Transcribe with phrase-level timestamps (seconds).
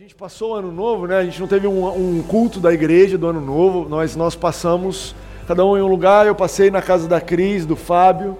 [0.00, 1.18] gente passou o ano novo, né?
[1.18, 3.86] A gente não teve um, um, culto da igreja do ano novo.
[3.86, 5.14] Nós, nós passamos,
[5.46, 6.26] cada um em um lugar.
[6.26, 8.34] Eu passei na casa da Cris, do Fábio.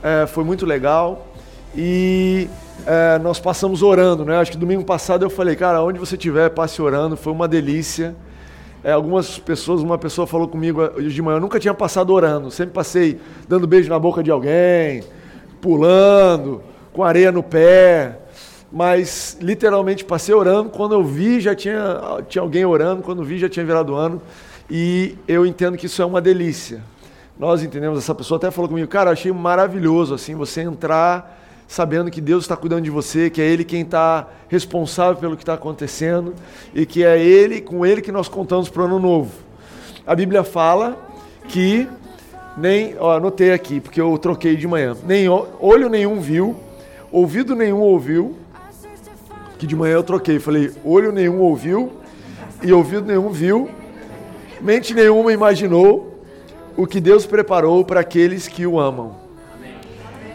[0.00, 1.26] É, foi muito legal.
[1.74, 2.48] E
[2.86, 4.36] é, nós passamos orando, né?
[4.36, 7.16] Acho que domingo passado eu falei, cara, onde você estiver, passe orando.
[7.16, 8.14] Foi uma delícia.
[8.84, 12.48] É, algumas pessoas, uma pessoa falou comigo hoje de manhã, eu nunca tinha passado orando.
[12.48, 13.18] Sempre passei
[13.48, 15.02] dando beijo na boca de alguém,
[15.60, 16.62] pulando,
[16.92, 18.20] com areia no pé
[18.70, 20.70] mas literalmente passei orando.
[20.70, 23.02] Quando eu vi, já tinha, tinha alguém orando.
[23.02, 24.20] Quando vi, já tinha virado ano.
[24.70, 26.82] E eu entendo que isso é uma delícia.
[27.38, 31.36] Nós entendemos, essa pessoa até falou comigo, cara, achei maravilhoso assim você entrar
[31.68, 35.42] sabendo que Deus está cuidando de você, que é Ele quem está responsável pelo que
[35.42, 36.34] está acontecendo
[36.74, 39.32] e que é Ele, com Ele que nós contamos para o ano novo.
[40.06, 40.96] A Bíblia fala
[41.48, 41.88] que
[42.56, 46.56] nem, ó, anotei aqui porque eu troquei de manhã, nem olho nenhum viu,
[47.10, 48.36] ouvido nenhum ouviu,
[49.58, 50.38] que de manhã eu troquei.
[50.38, 51.92] Falei, olho nenhum ouviu
[52.62, 53.70] e ouvido nenhum viu,
[54.60, 56.20] mente nenhuma imaginou
[56.76, 59.16] o que Deus preparou para aqueles que o amam.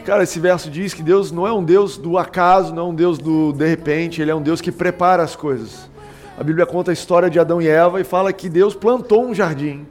[0.06, 2.96] Cara, esse verso diz que Deus não é um Deus do acaso, não é um
[2.96, 5.90] Deus do de repente, Ele é um Deus que prepara as coisas.
[6.38, 9.34] A Bíblia conta a história de Adão e Eva e fala que Deus plantou um
[9.34, 9.86] jardim.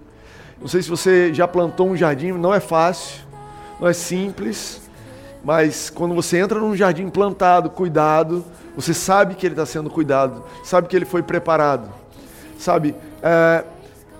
[0.60, 3.20] Não sei se você já plantou um jardim, não é fácil,
[3.78, 4.80] não é simples,
[5.44, 8.44] mas quando você entra num jardim plantado, cuidado,
[8.80, 11.88] você sabe que ele está sendo cuidado, sabe que ele foi preparado.
[12.58, 13.64] Sabe, é,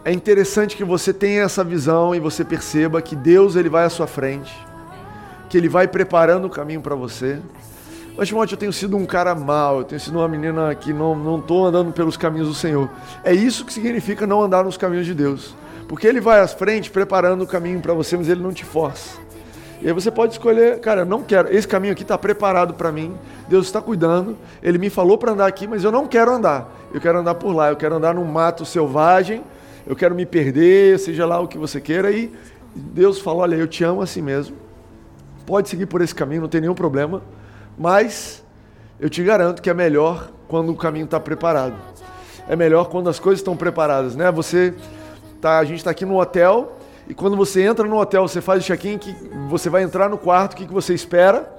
[0.05, 3.91] é interessante que você tenha essa visão e você perceba que Deus ele vai à
[3.91, 4.53] sua frente,
[5.49, 7.39] que ele vai preparando o caminho para você.
[8.17, 11.39] Mas, Timóteo, eu tenho sido um cara mau, eu tenho sido uma menina que não
[11.39, 12.91] estou andando pelos caminhos do Senhor.
[13.25, 15.55] É isso que significa não andar nos caminhos de Deus.
[15.89, 19.19] Porque Ele vai à frente preparando o caminho para você, mas Ele não te força.
[19.83, 23.17] E aí você pode escolher, cara, não quero, esse caminho aqui está preparado para mim,
[23.49, 27.01] Deus está cuidando, Ele me falou para andar aqui, mas eu não quero andar, eu
[27.01, 29.43] quero andar por lá, eu quero andar num mato selvagem,
[29.87, 32.31] eu quero me perder, seja lá o que você queira, e
[32.75, 34.55] Deus falou, olha, eu te amo assim mesmo,
[35.47, 37.23] pode seguir por esse caminho, não tem nenhum problema,
[37.79, 38.45] mas
[38.99, 41.75] eu te garanto que é melhor quando o caminho está preparado,
[42.47, 44.31] é melhor quando as coisas estão preparadas, né?
[44.31, 44.75] Você
[45.41, 46.77] tá, a gente está aqui no hotel,
[47.11, 49.13] e quando você entra no hotel, você faz o check-in, que
[49.49, 51.53] você vai entrar no quarto, o que, que você espera?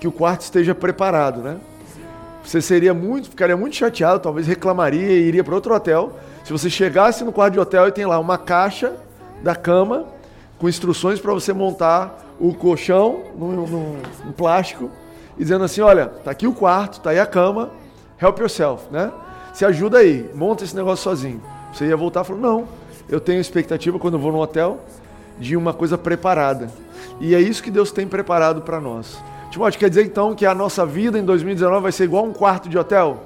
[0.00, 1.58] Que o quarto esteja preparado, né?
[2.42, 6.18] Você seria muito, ficaria muito chateado, talvez reclamaria e iria para outro hotel.
[6.42, 8.92] Se você chegasse no quarto de hotel e tem lá uma caixa
[9.40, 10.04] da cama
[10.58, 14.90] com instruções para você montar o colchão no plástico
[15.38, 17.70] e dizendo assim, olha, tá aqui o quarto, tá aí a cama,
[18.20, 19.12] help yourself, né?
[19.54, 21.40] Se ajuda aí, monta esse negócio sozinho.
[21.72, 22.68] Você ia voltar e falou, não,
[23.08, 24.80] eu tenho expectativa quando vou no hotel
[25.38, 26.70] de uma coisa preparada.
[27.20, 29.18] E é isso que Deus tem preparado para nós.
[29.50, 32.68] Timóteo, quer dizer então que a nossa vida em 2019 vai ser igual um quarto
[32.68, 33.22] de hotel?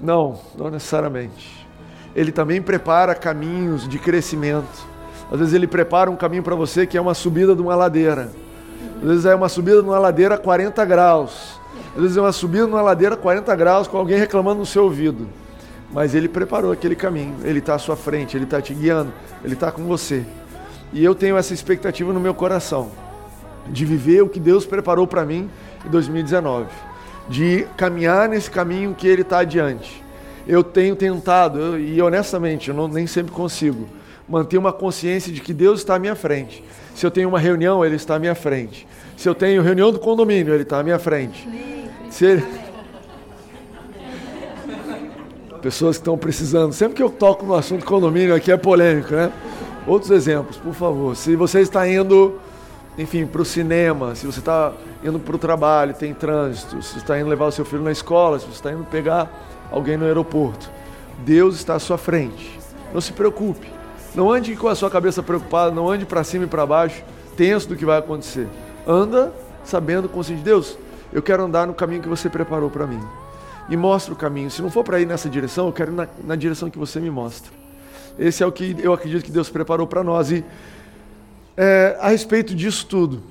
[0.00, 1.66] Não, não necessariamente.
[2.14, 4.88] Ele também prepara caminhos de crescimento.
[5.30, 8.32] Às vezes ele prepara um caminho para você que é uma subida de uma ladeira.
[9.00, 11.60] Às vezes é uma subida de uma ladeira a 40 graus.
[11.94, 14.66] Às vezes é uma subida de uma ladeira a 40 graus com alguém reclamando no
[14.66, 15.28] seu ouvido
[15.92, 19.12] mas ele preparou aquele caminho, ele está à sua frente, ele está te guiando,
[19.44, 20.24] ele está com você.
[20.92, 22.90] E eu tenho essa expectativa no meu coração
[23.68, 25.48] de viver o que Deus preparou para mim
[25.84, 26.66] em 2019,
[27.28, 30.02] de caminhar nesse caminho que Ele está adiante.
[30.46, 33.88] Eu tenho tentado, e honestamente, eu não, nem sempre consigo,
[34.28, 36.64] manter uma consciência de que Deus está à minha frente.
[36.94, 38.86] Se eu tenho uma reunião, Ele está à minha frente.
[39.16, 41.48] Se eu tenho reunião do condomínio, Ele está à minha frente.
[42.10, 42.44] Se ele,
[45.60, 46.72] pessoas que estão precisando.
[46.72, 49.32] Sempre que eu toco no assunto condomínio aqui é polêmico, né?
[49.86, 51.14] Outros exemplos, por favor.
[51.14, 52.38] Se você está indo,
[52.98, 54.72] enfim, para o cinema, se você está
[55.04, 57.92] indo para o trabalho, tem trânsito, se você está indo levar o seu filho na
[57.92, 59.30] escola, se você está indo pegar
[59.70, 60.70] alguém no aeroporto,
[61.24, 62.58] Deus está à sua frente.
[62.92, 63.68] Não se preocupe.
[64.14, 67.02] Não ande com a sua cabeça preocupada, não ande para cima e para baixo,
[67.36, 68.48] tenso do que vai acontecer.
[68.86, 69.32] Anda
[69.64, 70.76] sabendo, de Deus,
[71.12, 73.00] eu quero andar no caminho que você preparou para mim
[73.70, 74.50] e mostra o caminho.
[74.50, 76.98] Se não for para ir nessa direção, eu quero ir na, na, direção que você
[76.98, 77.52] me mostra.
[78.18, 80.32] Esse é o que eu acredito que Deus preparou para nós.
[80.32, 80.44] E
[81.56, 83.22] é, a respeito disso tudo,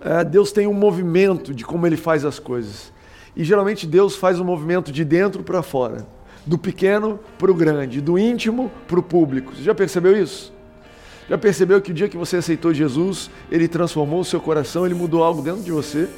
[0.00, 2.92] é, Deus tem um movimento de como Ele faz as coisas.
[3.36, 6.04] E geralmente Deus faz um movimento de dentro para fora,
[6.44, 9.54] do pequeno para o grande, do íntimo para o público.
[9.54, 10.52] Você já percebeu isso?
[11.28, 14.94] Já percebeu que o dia que você aceitou Jesus, Ele transformou o seu coração, Ele
[14.94, 16.08] mudou algo dentro de você,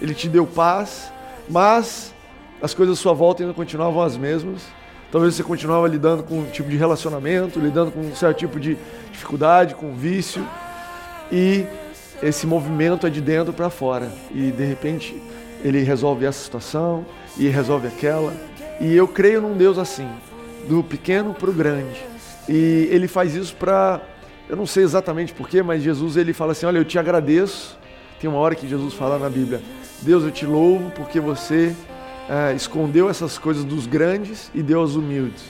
[0.00, 1.12] Ele te deu paz,
[1.50, 2.13] mas
[2.62, 4.62] as coisas à sua volta ainda continuavam as mesmas.
[5.10, 8.76] Talvez você continuava lidando com um tipo de relacionamento, lidando com um certo tipo de
[9.12, 10.44] dificuldade, com vício.
[11.30, 11.64] E
[12.22, 14.10] esse movimento é de dentro para fora.
[14.30, 15.20] E de repente
[15.62, 17.06] ele resolve essa situação
[17.38, 18.34] e resolve aquela.
[18.80, 20.08] E eu creio num Deus assim,
[20.68, 22.04] do pequeno para o grande.
[22.48, 24.02] E ele faz isso para,
[24.48, 27.78] eu não sei exatamente porquê, mas Jesus ele fala assim: Olha, eu te agradeço.
[28.20, 29.62] Tem uma hora que Jesus fala na Bíblia:
[30.02, 31.74] Deus, eu te louvo porque você
[32.28, 35.42] é, escondeu essas coisas dos grandes e deu aos humildes.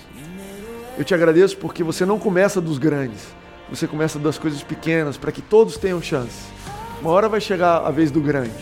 [0.97, 3.26] Eu te agradeço porque você não começa dos grandes,
[3.69, 6.53] você começa das coisas pequenas, para que todos tenham chance.
[7.00, 8.53] Uma hora vai chegar a vez do grande.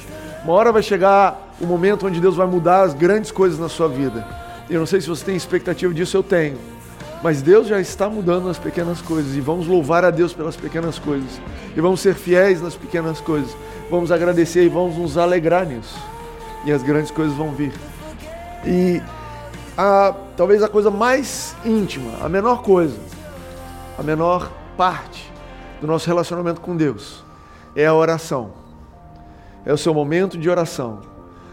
[0.45, 3.89] Uma hora vai chegar o momento onde Deus vai mudar as grandes coisas na sua
[3.89, 4.27] vida.
[4.69, 6.59] Eu não sei se você tem expectativa disso, eu tenho.
[7.23, 10.99] Mas Deus já está mudando as pequenas coisas e vamos louvar a Deus pelas pequenas
[10.99, 11.41] coisas.
[11.77, 13.55] E vamos ser fiéis nas pequenas coisas.
[13.89, 15.97] Vamos agradecer e vamos nos alegrar nisso.
[16.65, 17.73] E as grandes coisas vão vir.
[18.65, 19.03] E
[19.77, 22.99] a, talvez a coisa mais íntima, a menor coisa,
[23.99, 25.33] a menor parte
[25.81, 27.25] do nosso relacionamento com Deus
[27.75, 28.53] é a oração.
[29.65, 31.01] É o seu momento de oração.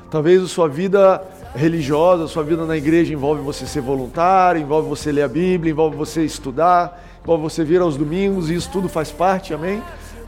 [0.09, 1.21] Talvez a sua vida
[1.55, 5.71] religiosa, a sua vida na igreja envolve você ser voluntário, envolve você ler a Bíblia,
[5.71, 9.81] envolve você estudar, envolve você vir aos domingos, e isso tudo faz parte, amém?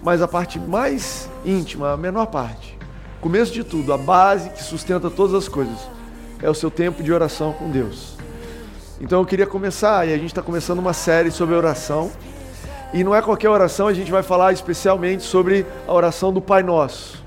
[0.04, 2.78] Mas a parte mais íntima, a menor parte,
[3.20, 5.78] começo de tudo, a base que sustenta todas as coisas,
[6.42, 8.18] é o seu tempo de oração com Deus.
[9.00, 12.12] Então eu queria começar, e a gente está começando uma série sobre oração.
[12.94, 16.62] E não é qualquer oração, a gente vai falar especialmente sobre a oração do Pai
[16.62, 17.24] Nosso.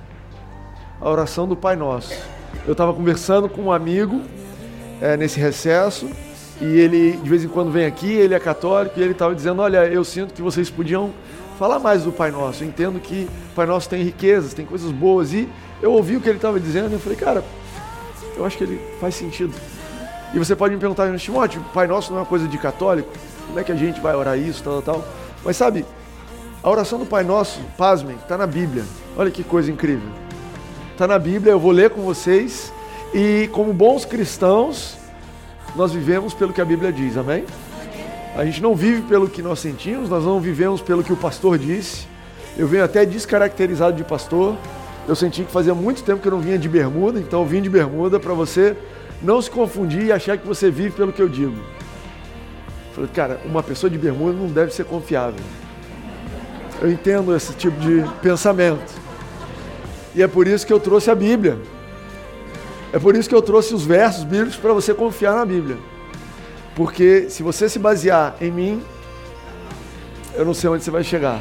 [1.00, 2.14] A oração do Pai Nosso.
[2.66, 4.22] Eu estava conversando com um amigo
[5.00, 6.08] é, nesse recesso,
[6.60, 9.62] e ele de vez em quando vem aqui, ele é católico, e ele estava dizendo:
[9.62, 11.12] Olha, eu sinto que vocês podiam
[11.58, 12.62] falar mais do Pai Nosso.
[12.62, 15.32] Eu entendo que o Pai Nosso tem riquezas, tem coisas boas.
[15.32, 15.48] E
[15.82, 17.44] eu ouvi o que ele estava dizendo e eu falei: Cara,
[18.36, 19.54] eu acho que ele faz sentido.
[20.32, 23.08] E você pode me perguntar, Timóteo, Pai Nosso não é uma coisa de católico?
[23.46, 25.04] Como é que a gente vai orar isso, tal, tal?
[25.44, 25.84] Mas sabe,
[26.62, 28.84] a oração do Pai Nosso, pasmem, está na Bíblia.
[29.16, 30.08] Olha que coisa incrível.
[30.92, 32.72] Está na Bíblia, eu vou ler com vocês.
[33.12, 34.96] E como bons cristãos,
[35.76, 37.44] nós vivemos pelo que a Bíblia diz, amém?
[38.36, 41.56] A gente não vive pelo que nós sentimos, nós não vivemos pelo que o pastor
[41.56, 42.08] disse.
[42.56, 44.56] Eu venho até descaracterizado de pastor.
[45.06, 47.60] Eu senti que fazia muito tempo que eu não vinha de bermuda, então eu vim
[47.60, 48.76] de bermuda para você
[49.22, 51.56] não se confundir e achar que você vive pelo que eu digo.
[52.94, 55.40] Falei, cara, uma pessoa de bermuda não deve ser confiável.
[56.80, 58.92] Eu entendo esse tipo de pensamento.
[60.14, 61.58] E é por isso que eu trouxe a Bíblia.
[62.92, 65.76] É por isso que eu trouxe os versos bíblicos para você confiar na Bíblia.
[66.76, 68.82] Porque se você se basear em mim,
[70.34, 71.40] eu não sei onde você vai chegar.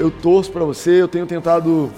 [0.00, 1.92] Eu torço para você, eu tenho tentado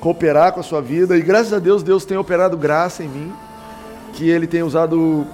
[0.00, 3.30] cooperar com a sua vida e graças a Deus Deus tem operado graça em mim
[4.14, 5.26] que ele tem usado uh,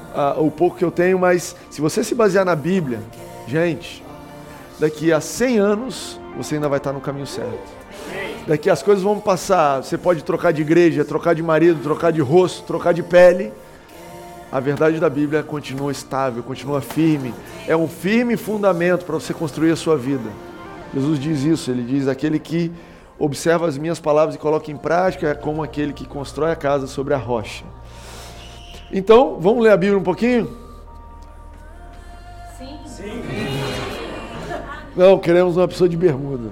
[0.44, 2.99] o pouco que eu tenho, mas se você se basear na Bíblia,
[3.47, 4.05] gente,
[4.81, 7.79] daqui a 100 anos você ainda vai estar no caminho certo.
[8.49, 12.20] Daqui as coisas vão passar, você pode trocar de igreja, trocar de marido, trocar de
[12.20, 13.53] rosto, trocar de pele.
[14.50, 17.32] A verdade da Bíblia continua estável, continua firme.
[17.69, 20.47] É um firme fundamento para você construir a sua vida.
[20.94, 22.73] Jesus diz isso, ele diz: aquele que
[23.19, 26.87] observa as minhas palavras e coloca em prática é como aquele que constrói a casa
[26.87, 27.64] sobre a rocha.
[28.93, 30.49] Então, vamos ler a Bíblia um pouquinho?
[32.56, 32.79] Sim.
[32.87, 33.23] Sim.
[34.96, 36.50] Não, queremos uma pessoa de bermuda.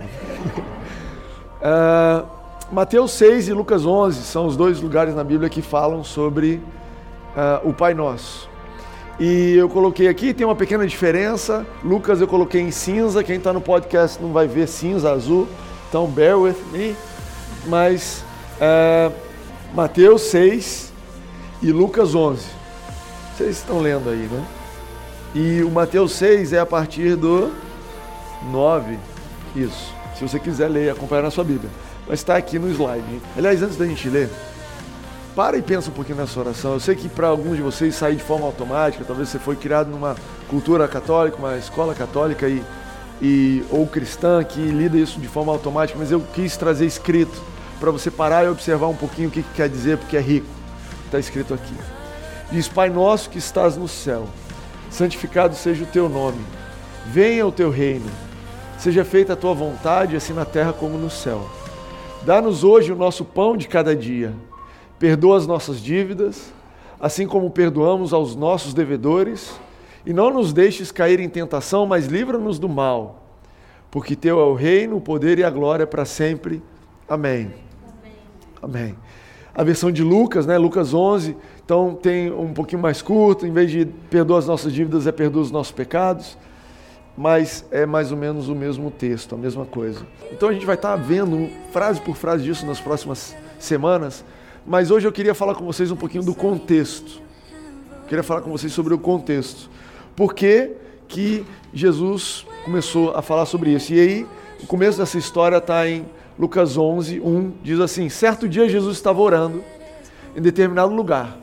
[1.63, 2.27] uh,
[2.71, 6.61] Mateus 6 e Lucas 11 são os dois lugares na Bíblia que falam sobre
[7.37, 8.49] uh, o Pai Nosso.
[9.19, 11.67] E eu coloquei aqui, tem uma pequena diferença.
[11.83, 15.49] Lucas eu coloquei em cinza, quem está no podcast não vai ver cinza, azul.
[15.89, 16.95] Então, bear with me.
[17.67, 18.23] Mas
[18.61, 19.13] uh,
[19.75, 20.93] Mateus 6
[21.63, 22.45] e Lucas 11.
[23.35, 24.45] Vocês estão lendo aí, né?
[25.35, 27.51] E o Mateus 6 é a partir do
[28.51, 28.99] 9.
[29.55, 29.95] Isso.
[30.15, 31.71] Se você quiser ler, acompanhar na sua Bíblia.
[32.07, 33.21] Mas está aqui no slide.
[33.37, 34.31] Aliás, antes da gente ler,
[35.37, 36.73] para e pensa um pouquinho nessa oração.
[36.73, 39.89] Eu sei que para alguns de vocês sair de forma automática, talvez você foi criado
[39.89, 40.17] numa
[40.49, 42.65] cultura católica, uma escola católica e,
[43.23, 47.41] e ou cristã que lida isso de forma automática, mas eu quis trazer escrito
[47.79, 50.57] para você parar e observar um pouquinho o que, que quer dizer, porque é rico
[51.07, 51.75] está escrito aqui.
[52.51, 54.27] Diz: Pai nosso que estás no céu,
[54.91, 56.41] santificado seja o teu nome,
[57.07, 58.11] venha o teu reino,
[58.79, 61.49] seja feita a tua vontade, assim na terra como no céu.
[62.23, 64.33] Dá-nos hoje o nosso pão de cada dia,
[64.99, 66.53] perdoa as nossas dívidas,
[66.99, 69.59] assim como perdoamos aos nossos devedores,
[70.05, 73.23] e não nos deixes cair em tentação, mas livra-nos do mal,
[73.91, 76.63] porque teu é o reino, o poder e a glória para sempre.
[77.09, 77.53] Amém.
[78.63, 78.97] Amém.
[79.55, 80.59] A versão de Lucas, né?
[80.59, 81.37] Lucas 11.
[81.65, 85.43] Então tem um pouquinho mais curto, em vez de perdoa as nossas dívidas, é perdoa
[85.43, 86.37] os nossos pecados.
[87.17, 90.07] Mas é mais ou menos o mesmo texto, a mesma coisa.
[90.31, 94.23] Então a gente vai estar vendo frase por frase disso nas próximas semanas.
[94.67, 97.23] Mas hoje eu queria falar com vocês um pouquinho do contexto.
[98.09, 99.71] queria falar com vocês sobre o contexto.
[100.17, 100.73] Por que,
[101.07, 103.95] que Jesus começou a falar sobre isso?
[103.95, 104.27] E aí,
[104.61, 106.05] o começo dessa história está em
[106.37, 109.63] Lucas 11, 1, diz assim: Certo dia Jesus estava orando
[110.35, 111.39] em determinado lugar.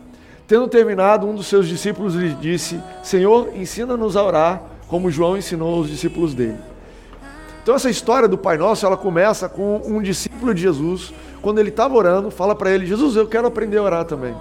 [0.46, 5.80] Tendo terminado, um dos seus discípulos lhe disse: Senhor, ensina-nos a orar, como João ensinou
[5.80, 6.58] os discípulos dele.
[7.62, 11.70] Então essa história do Pai Nosso, ela começa com um discípulo de Jesus, quando ele
[11.70, 14.34] estava orando, fala para ele, Jesus, eu quero aprender a orar também.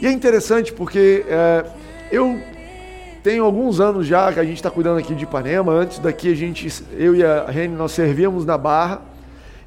[0.00, 1.64] E é interessante porque é,
[2.12, 2.38] eu
[3.22, 6.36] tenho alguns anos já que a gente está cuidando aqui de Ipanema, antes daqui a
[6.36, 9.00] gente, eu e a Rene, nós servíamos na Barra,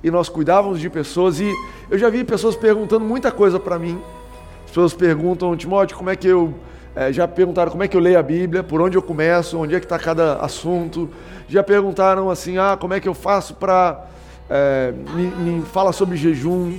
[0.04, 1.52] e nós cuidávamos de pessoas, e
[1.90, 4.00] eu já vi pessoas perguntando muita coisa para mim,
[4.64, 6.54] as pessoas perguntam, Timóteo, como é que eu
[6.96, 9.74] é, já perguntaram como é que eu leio a Bíblia, por onde eu começo, onde
[9.74, 11.10] é que está cada assunto.
[11.48, 14.06] Já perguntaram assim, ah, como é que eu faço para
[14.50, 16.78] é, me, me fala sobre jejum.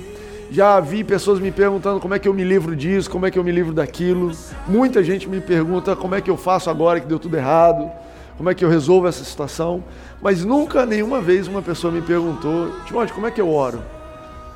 [0.49, 3.39] Já vi pessoas me perguntando como é que eu me livro disso, como é que
[3.39, 4.31] eu me livro daquilo.
[4.67, 7.89] Muita gente me pergunta como é que eu faço agora que deu tudo errado,
[8.37, 9.81] como é que eu resolvo essa situação.
[10.21, 13.81] Mas nunca, nenhuma vez, uma pessoa me perguntou, Timóteo, como é que eu oro?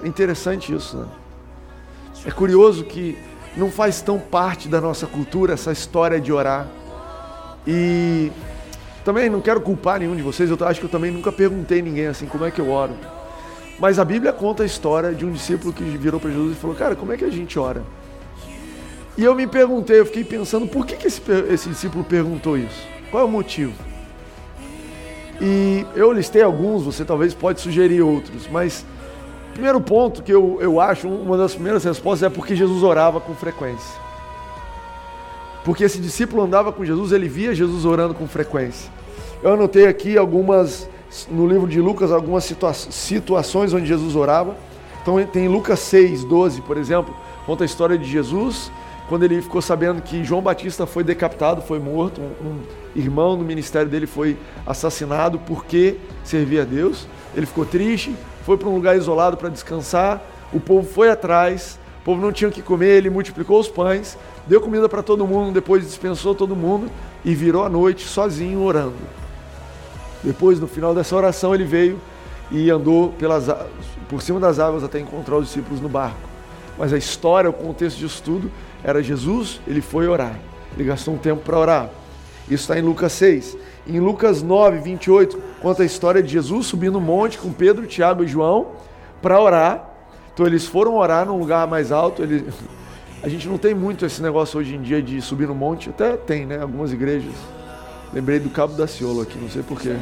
[0.04, 1.06] É interessante isso, né?
[2.26, 3.18] É curioso que
[3.56, 6.68] não faz tão parte da nossa cultura essa história de orar.
[7.66, 8.32] E
[9.06, 12.08] também não quero culpar nenhum de vocês, eu acho que eu também nunca perguntei ninguém
[12.08, 12.94] assim como é que eu oro.
[13.80, 16.76] Mas a Bíblia conta a história de um discípulo que virou para Jesus e falou:
[16.76, 17.84] Cara, como é que a gente ora?
[19.18, 22.86] E eu me perguntei, eu fiquei pensando, por que, que esse, esse discípulo perguntou isso?
[23.10, 23.74] Qual é o motivo?
[25.40, 28.86] E eu listei alguns, você talvez pode sugerir outros, mas
[29.56, 33.34] Primeiro ponto que eu, eu acho, uma das primeiras respostas é porque Jesus orava com
[33.34, 34.05] frequência.
[35.66, 38.92] Porque esse discípulo andava com Jesus, ele via Jesus orando com frequência.
[39.42, 40.88] Eu anotei aqui algumas,
[41.28, 44.56] no livro de Lucas, algumas situa situações onde Jesus orava.
[45.02, 47.16] Então tem Lucas 6, 12, por exemplo,
[47.48, 48.72] conta a história de Jesus,
[49.10, 52.62] quando ele ficou sabendo que João Batista foi decapitado, foi morto, um, um
[52.96, 57.08] irmão no ministério dele foi assassinado porque servia a Deus.
[57.36, 62.12] Ele ficou triste, foi para um lugar isolado para descansar, o povo foi atrás, o
[62.14, 65.52] povo não tinha o que comer, ele multiplicou os pães, deu comida para todo mundo,
[65.52, 66.88] depois dispensou todo mundo
[67.24, 68.94] e virou a noite sozinho orando.
[70.24, 72.00] Depois, no final dessa oração, ele veio
[72.52, 73.48] e andou pelas,
[74.08, 76.30] por cima das águas até encontrar os discípulos no barco.
[76.78, 78.52] Mas a história, o contexto disso tudo,
[78.84, 80.40] era Jesus, ele foi orar.
[80.78, 81.90] Ele gastou um tempo para orar.
[82.44, 83.58] Isso está em Lucas 6.
[83.88, 88.24] Em Lucas 9, 28, conta a história de Jesus subindo um monte com Pedro, Tiago
[88.24, 88.74] e João
[89.24, 89.95] para orar.
[90.36, 92.22] Então eles foram orar num lugar mais alto.
[92.22, 92.46] Ele...
[93.24, 95.90] A gente não tem muito esse negócio hoje em dia de subir no monte.
[95.90, 96.62] Até tem, né?
[96.62, 97.32] Algumas igrejas.
[98.12, 99.96] Lembrei do Cabo da Ciolo aqui, não sei porquê.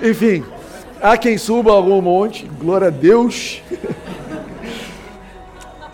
[0.00, 0.44] Enfim,
[1.02, 3.60] há quem suba algum monte, glória a Deus.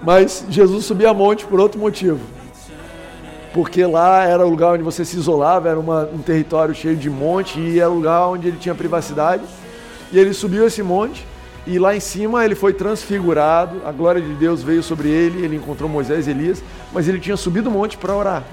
[0.03, 2.21] Mas Jesus subia monte por outro motivo
[3.55, 7.09] porque lá era o lugar onde você se isolava, era uma, um território cheio de
[7.09, 9.43] monte e era o lugar onde ele tinha privacidade.
[10.13, 11.27] E ele subiu esse monte
[11.67, 15.57] e lá em cima ele foi transfigurado, a glória de Deus veio sobre ele, ele
[15.57, 18.45] encontrou Moisés e Elias, mas ele tinha subido o monte para orar.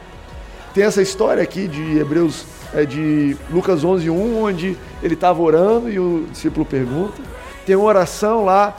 [0.74, 5.90] Tem essa história aqui de Hebreus, é, de Lucas 11, 1, onde ele estava orando
[5.92, 7.22] e o discípulo pergunta.
[7.64, 8.76] Tem uma oração lá,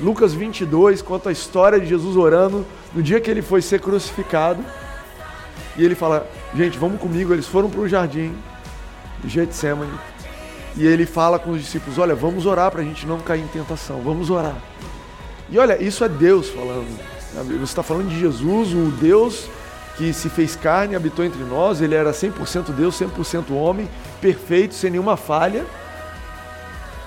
[0.00, 4.64] Lucas 22, conta a história de Jesus orando no dia que ele foi ser crucificado.
[5.76, 7.32] E ele fala: Gente, vamos comigo.
[7.32, 8.34] Eles foram para o jardim
[9.22, 9.92] de Getsemane.
[10.78, 13.48] E ele fala com os discípulos: Olha, vamos orar para a gente não cair em
[13.48, 14.00] tentação.
[14.00, 14.56] Vamos orar.
[15.50, 16.86] E olha, isso é Deus falando.
[17.34, 19.48] Você está falando de Jesus, o Deus
[19.96, 21.80] que se fez carne, habitou entre nós.
[21.80, 23.88] Ele era 100% Deus, 100% homem,
[24.20, 25.66] perfeito, sem nenhuma falha.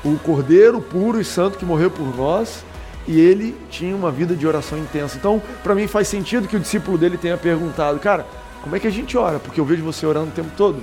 [0.04, 2.66] O Cordeiro puro e santo que morreu por nós
[3.08, 5.18] e ele tinha uma vida de oração intensa.
[5.18, 8.26] Então, para mim faz sentido que o discípulo dele tenha perguntado, cara,
[8.62, 9.40] como é que a gente ora?
[9.40, 10.82] Porque eu vejo você orando o tempo todo.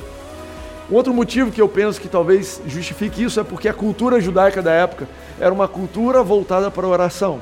[0.90, 4.62] Um outro motivo que eu penso que talvez justifique isso é porque a cultura judaica
[4.62, 5.06] da época
[5.38, 7.40] era uma cultura voltada para a oração.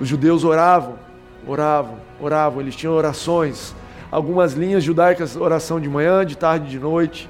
[0.00, 0.94] Os judeus oravam,
[1.46, 3.74] oravam, oravam, eles tinham orações,
[4.10, 7.28] algumas linhas judaicas, oração de manhã, de tarde, de noite,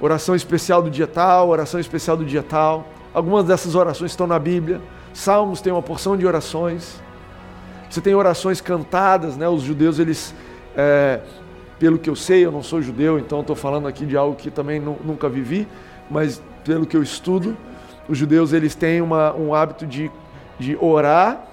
[0.00, 2.86] oração especial do dia tal, oração especial do dia tal.
[3.12, 4.80] Algumas dessas orações estão na Bíblia.
[5.12, 7.00] Salmos tem uma porção de orações.
[7.90, 9.48] Você tem orações cantadas, né?
[9.48, 10.34] Os judeus eles
[10.76, 11.20] é,
[11.82, 14.52] pelo que eu sei, eu não sou judeu, então estou falando aqui de algo que
[14.52, 15.66] também nunca vivi,
[16.08, 17.56] mas pelo que eu estudo,
[18.08, 20.08] os judeus eles têm uma, um hábito de,
[20.60, 21.44] de orar,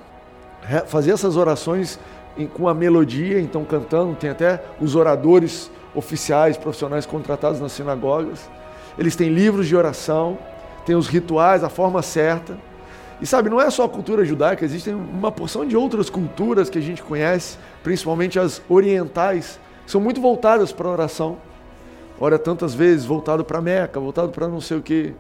[0.86, 2.00] fazer essas orações
[2.38, 8.48] em, com a melodia, então cantando, tem até os oradores oficiais, profissionais contratados nas sinagogas.
[9.00, 10.38] Eles têm livros de oração,
[10.86, 12.56] têm os rituais, a forma certa.
[13.20, 16.78] E sabe, não é só a cultura judaica, existem uma porção de outras culturas que
[16.78, 19.60] a gente conhece, principalmente as orientais,
[19.90, 21.38] são muito voltadas para a oração.
[22.20, 25.14] Ora tantas vezes voltado para Meca, voltado para não sei o quê.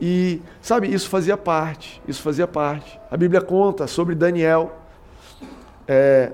[0.00, 3.00] E, sabe, isso fazia parte, isso fazia parte.
[3.10, 4.76] A Bíblia conta sobre Daniel.
[5.88, 6.30] É,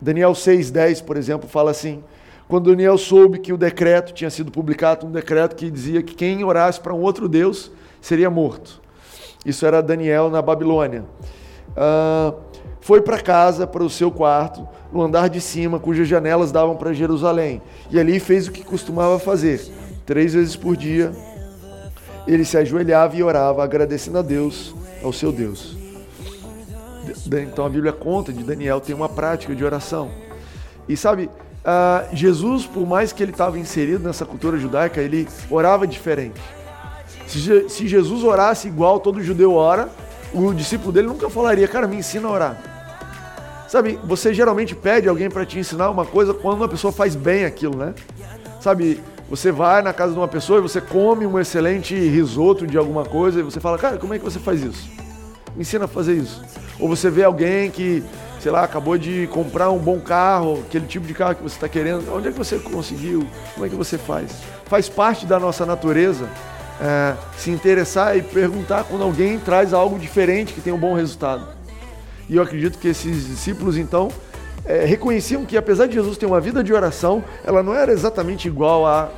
[0.00, 2.04] Daniel 6,10, por exemplo, fala assim:
[2.46, 6.44] quando Daniel soube que o decreto tinha sido publicado, um decreto que dizia que quem
[6.44, 8.80] orasse para um outro Deus seria morto.
[9.44, 11.04] Isso era Daniel na Babilônia.
[11.70, 12.47] Uh,
[12.80, 16.92] foi para casa, para o seu quarto, no andar de cima, cujas janelas davam para
[16.92, 17.60] Jerusalém.
[17.90, 19.60] E ali fez o que costumava fazer.
[20.06, 21.12] Três vezes por dia,
[22.26, 25.76] ele se ajoelhava e orava, agradecendo a Deus, ao seu Deus.
[27.26, 30.10] Então a Bíblia conta de Daniel tem uma prática de oração.
[30.88, 35.86] E sabe, uh, Jesus, por mais que ele estava inserido nessa cultura judaica, ele orava
[35.86, 36.40] diferente.
[37.26, 39.90] Se Jesus orasse igual todo judeu ora,
[40.32, 42.56] o discípulo dele nunca falaria, cara, me ensina a orar.
[43.68, 47.44] Sabe, você geralmente pede alguém para te ensinar uma coisa quando uma pessoa faz bem
[47.44, 47.94] aquilo, né?
[48.60, 52.78] Sabe, você vai na casa de uma pessoa e você come um excelente risoto de
[52.78, 54.88] alguma coisa e você fala, cara, como é que você faz isso?
[55.54, 56.42] Me ensina a fazer isso.
[56.80, 58.02] Ou você vê alguém que,
[58.40, 61.68] sei lá, acabou de comprar um bom carro, aquele tipo de carro que você está
[61.68, 63.26] querendo, onde é que você conseguiu?
[63.52, 64.32] Como é que você faz?
[64.64, 66.26] Faz parte da nossa natureza
[66.80, 71.46] é, se interessar e perguntar quando alguém traz algo diferente que tem um bom resultado.
[72.28, 74.08] E eu acredito que esses discípulos, então,
[74.64, 78.46] é, reconheciam que apesar de Jesus ter uma vida de oração, ela não era exatamente
[78.46, 79.10] igual à,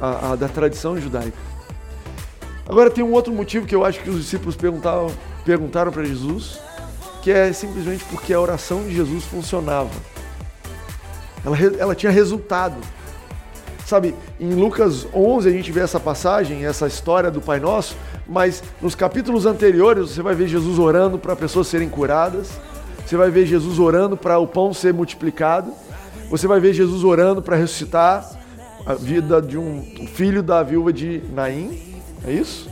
[0.00, 1.36] à, à da tradição judaica.
[2.68, 5.10] Agora tem um outro motivo que eu acho que os discípulos perguntaram,
[5.44, 6.60] perguntaram para Jesus,
[7.20, 9.90] que é simplesmente porque a oração de Jesus funcionava.
[11.44, 12.76] Ela, ela tinha resultado.
[13.92, 17.94] Sabe, em Lucas 11 a gente vê essa passagem, essa história do Pai Nosso,
[18.26, 22.52] mas nos capítulos anteriores você vai ver Jesus orando para pessoas serem curadas,
[23.04, 25.74] você vai ver Jesus orando para o pão ser multiplicado,
[26.30, 28.26] você vai ver Jesus orando para ressuscitar
[28.86, 29.82] a vida de um
[30.14, 31.78] filho da viúva de Naim,
[32.26, 32.70] é isso?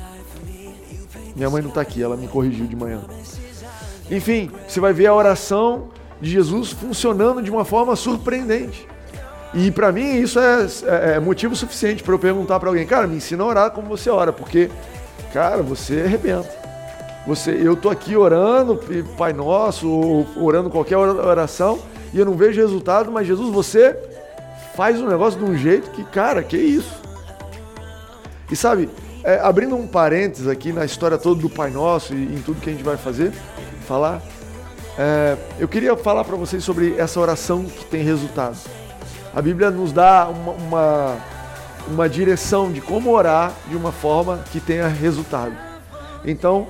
[1.36, 3.02] Minha mãe não está aqui, ela me corrigiu de manhã.
[4.10, 8.88] Enfim, você vai ver a oração de Jesus funcionando de uma forma surpreendente.
[9.52, 13.06] E para mim isso é, é, é motivo suficiente para eu perguntar para alguém, cara,
[13.06, 14.70] me ensina a orar como você ora, porque,
[15.32, 16.60] cara, você arrebenta.
[17.26, 18.80] Você, eu tô aqui orando,
[19.18, 21.78] Pai Nosso, ou orando qualquer oração,
[22.14, 23.96] e eu não vejo resultado, mas Jesus, você
[24.74, 26.94] faz o um negócio de um jeito que, cara, que isso?
[28.50, 28.88] E sabe,
[29.22, 32.70] é, abrindo um parênteses aqui na história toda do Pai Nosso e em tudo que
[32.70, 33.32] a gente vai fazer,
[33.86, 34.22] falar,
[34.98, 38.56] é, eu queria falar para vocês sobre essa oração que tem resultado.
[39.34, 41.16] A Bíblia nos dá uma, uma,
[41.86, 45.52] uma direção de como orar de uma forma que tenha resultado.
[46.24, 46.66] Então,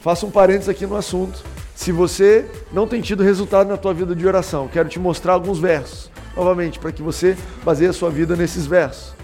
[0.00, 1.42] faça um parênteses aqui no assunto.
[1.74, 5.58] Se você não tem tido resultado na tua vida de oração, quero te mostrar alguns
[5.58, 9.14] versos, novamente, para que você baseie a sua vida nesses versos.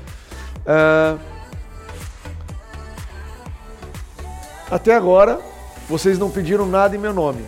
[0.67, 1.15] É...
[4.71, 5.39] Até agora,
[5.89, 7.45] vocês não pediram nada em meu nome.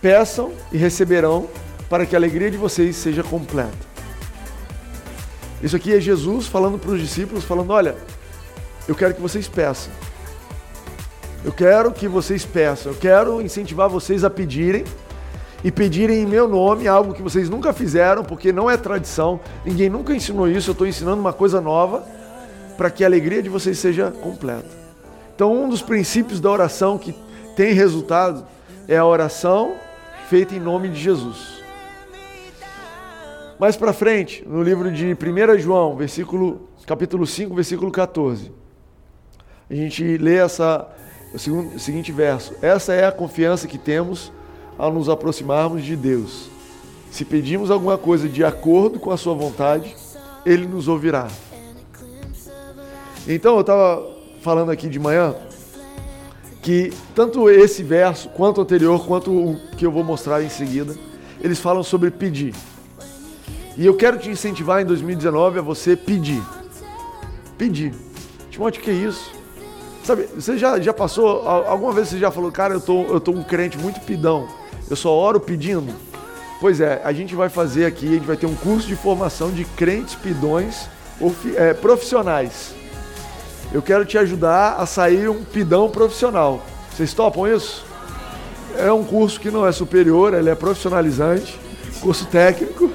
[0.00, 1.48] Peçam e receberão,
[1.90, 3.87] para que a alegria de vocês seja completa.
[5.62, 7.96] Isso aqui é Jesus falando para os discípulos, falando: olha,
[8.86, 9.92] eu quero que vocês peçam.
[11.44, 12.92] Eu quero que vocês peçam.
[12.92, 14.84] Eu quero incentivar vocês a pedirem
[15.62, 19.88] e pedirem em meu nome algo que vocês nunca fizeram, porque não é tradição, ninguém
[19.88, 20.70] nunca ensinou isso.
[20.70, 22.04] Eu estou ensinando uma coisa nova
[22.76, 24.68] para que a alegria de vocês seja completa.
[25.34, 27.14] Então, um dos princípios da oração que
[27.56, 28.46] tem resultado
[28.86, 29.74] é a oração
[30.28, 31.57] feita em nome de Jesus.
[33.58, 38.52] Mais para frente, no livro de 1 João, versículo, capítulo 5, versículo 14,
[39.68, 40.88] a gente lê essa,
[41.34, 44.32] o, segundo, o seguinte verso: Essa é a confiança que temos
[44.78, 46.48] ao nos aproximarmos de Deus.
[47.10, 49.96] Se pedimos alguma coisa de acordo com a Sua vontade,
[50.46, 51.26] Ele nos ouvirá.
[53.26, 54.08] Então eu estava
[54.40, 55.34] falando aqui de manhã
[56.62, 60.94] que tanto esse verso, quanto o anterior, quanto o que eu vou mostrar em seguida,
[61.40, 62.54] eles falam sobre pedir.
[63.78, 66.42] E eu quero te incentivar em 2019 a você pedir.
[67.56, 67.94] Pedir.
[68.50, 69.30] Timóteo, que é isso?
[70.02, 73.30] Sabe, você já, já passou, alguma vez você já falou, cara, eu tô, eu tô
[73.30, 74.48] um crente muito pidão,
[74.90, 75.94] eu só oro pedindo?
[76.60, 79.52] Pois é, a gente vai fazer aqui, a gente vai ter um curso de formação
[79.52, 80.88] de crentes pidões
[81.54, 82.74] é, profissionais.
[83.72, 86.64] Eu quero te ajudar a sair um pidão profissional.
[86.90, 87.86] Vocês topam isso?
[88.76, 91.60] É um curso que não é superior, ele é profissionalizante,
[92.00, 92.90] curso técnico.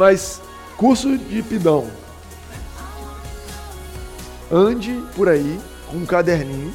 [0.00, 0.40] Mas
[0.78, 1.86] curso de pidão.
[4.50, 5.60] Ande por aí
[5.90, 6.72] com um caderninho.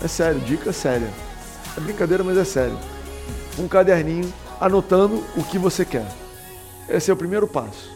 [0.00, 1.10] É sério, dica séria.
[1.76, 2.78] É brincadeira, mas é sério.
[3.58, 6.06] Um caderninho anotando o que você quer.
[6.88, 7.90] Esse é o primeiro passo.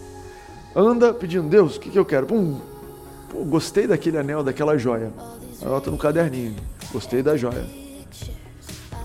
[0.75, 2.27] Anda pedindo, Deus, o que, que eu quero?
[2.27, 2.61] Pum,
[3.31, 5.13] Pô, gostei daquele anel, daquela joia.
[5.63, 6.57] Anota no caderninho.
[6.91, 7.65] Gostei da joia.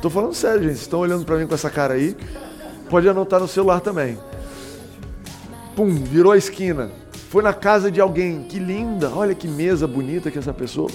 [0.01, 0.71] Tô falando sério, gente.
[0.71, 2.17] Vocês estão olhando para mim com essa cara aí.
[2.89, 4.17] Pode anotar no celular também.
[5.75, 6.91] Pum, virou a esquina.
[7.29, 8.43] Foi na casa de alguém.
[8.43, 9.09] Que linda.
[9.09, 10.89] Olha que mesa bonita que essa pessoa.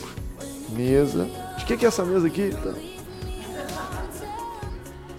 [0.71, 1.29] Mesa.
[1.57, 2.55] De que, que é essa mesa aqui?
[2.63, 2.73] Tá.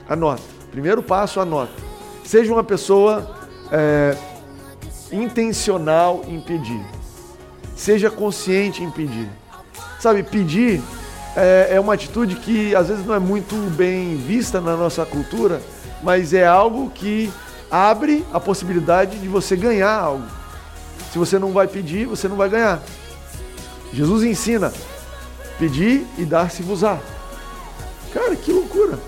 [0.08, 0.41] Anota.
[0.72, 1.74] Primeiro passo, anota.
[2.24, 3.36] Seja uma pessoa
[3.72, 4.15] é,
[5.12, 6.82] intencional em pedir.
[7.76, 9.30] Seja consciente em pedir.
[10.00, 10.82] Sabe, pedir
[11.36, 15.62] é, é uma atitude que às vezes não é muito bem vista na nossa cultura,
[16.02, 17.32] mas é algo que
[17.69, 20.25] abre a possibilidade de você ganhar algo.
[21.12, 22.82] Se você não vai pedir, você não vai ganhar.
[23.93, 24.71] Jesus ensina:
[25.58, 26.99] pedir e dar-se-vos-á.
[28.13, 28.99] Cara, que loucura!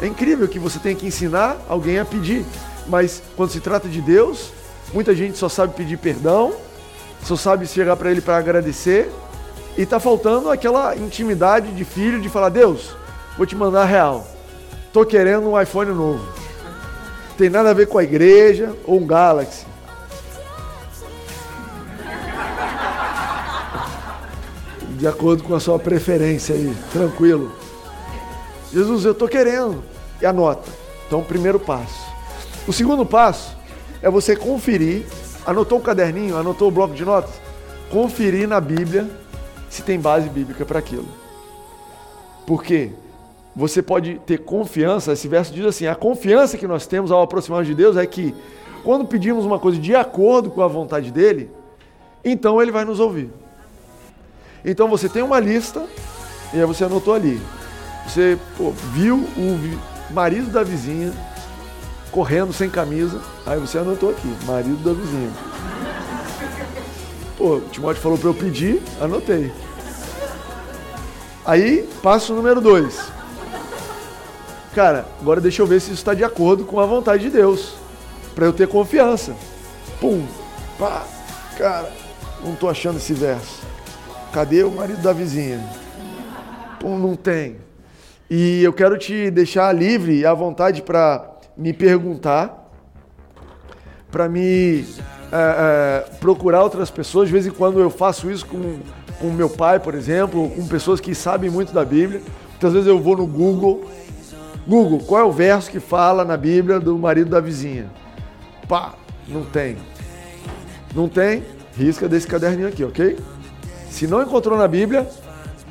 [0.00, 2.44] É incrível que você tenha que ensinar alguém a pedir,
[2.86, 4.52] mas quando se trata de Deus,
[4.92, 6.54] muita gente só sabe pedir perdão,
[7.24, 9.10] só sabe chegar para Ele para agradecer,
[9.76, 12.96] e tá faltando aquela intimidade de filho de falar: Deus,
[13.36, 14.26] vou te mandar real.
[14.92, 16.24] Tô querendo um iPhone novo.
[17.38, 19.64] Tem nada a ver com a igreja ou um Galaxy.
[24.96, 27.52] De acordo com a sua preferência aí, tranquilo.
[28.72, 29.84] Jesus, eu tô querendo.
[30.20, 30.68] E anota.
[31.06, 32.08] Então, primeiro passo.
[32.66, 33.56] O segundo passo
[34.02, 35.06] é você conferir,
[35.46, 37.34] anotou o caderninho, anotou o bloco de notas,
[37.88, 39.08] conferir na Bíblia
[39.70, 41.06] se tem base bíblica para aquilo.
[42.44, 42.90] Porque
[43.58, 47.66] você pode ter confiança, esse verso diz assim: a confiança que nós temos ao aproximarmos
[47.66, 48.32] de Deus é que
[48.84, 51.50] quando pedimos uma coisa de acordo com a vontade dele,
[52.24, 53.28] então ele vai nos ouvir.
[54.64, 55.84] Então você tem uma lista
[56.54, 57.40] e aí você anotou ali.
[58.06, 61.12] Você pô, viu o marido da vizinha
[62.12, 65.32] correndo sem camisa, aí você anotou aqui, marido da vizinha.
[67.36, 69.50] Pô, o Timóteo falou para eu pedir, anotei.
[71.44, 73.17] Aí, passo número dois.
[74.74, 77.74] Cara, agora deixa eu ver se isso está de acordo com a vontade de Deus.
[78.34, 79.34] Para eu ter confiança.
[80.00, 80.24] Pum,
[80.78, 81.04] pá,
[81.56, 81.90] cara,
[82.44, 83.62] não tô achando esse verso.
[84.32, 85.60] Cadê o marido da vizinha?
[86.78, 87.56] Pum, não tem.
[88.30, 92.70] E eu quero te deixar livre à vontade para me perguntar,
[94.10, 94.84] para me
[95.32, 97.28] é, é, procurar outras pessoas.
[97.28, 98.78] De vez em quando eu faço isso com,
[99.18, 102.22] com meu pai, por exemplo, com pessoas que sabem muito da Bíblia.
[102.50, 103.90] Muitas vezes eu vou no Google.
[104.68, 107.90] Google, qual é o verso que fala na Bíblia do marido da vizinha?
[108.68, 108.92] Pá,
[109.26, 109.78] não tem.
[110.94, 111.42] Não tem?
[111.74, 113.16] Risca desse caderninho aqui, ok?
[113.88, 115.08] Se não encontrou na Bíblia,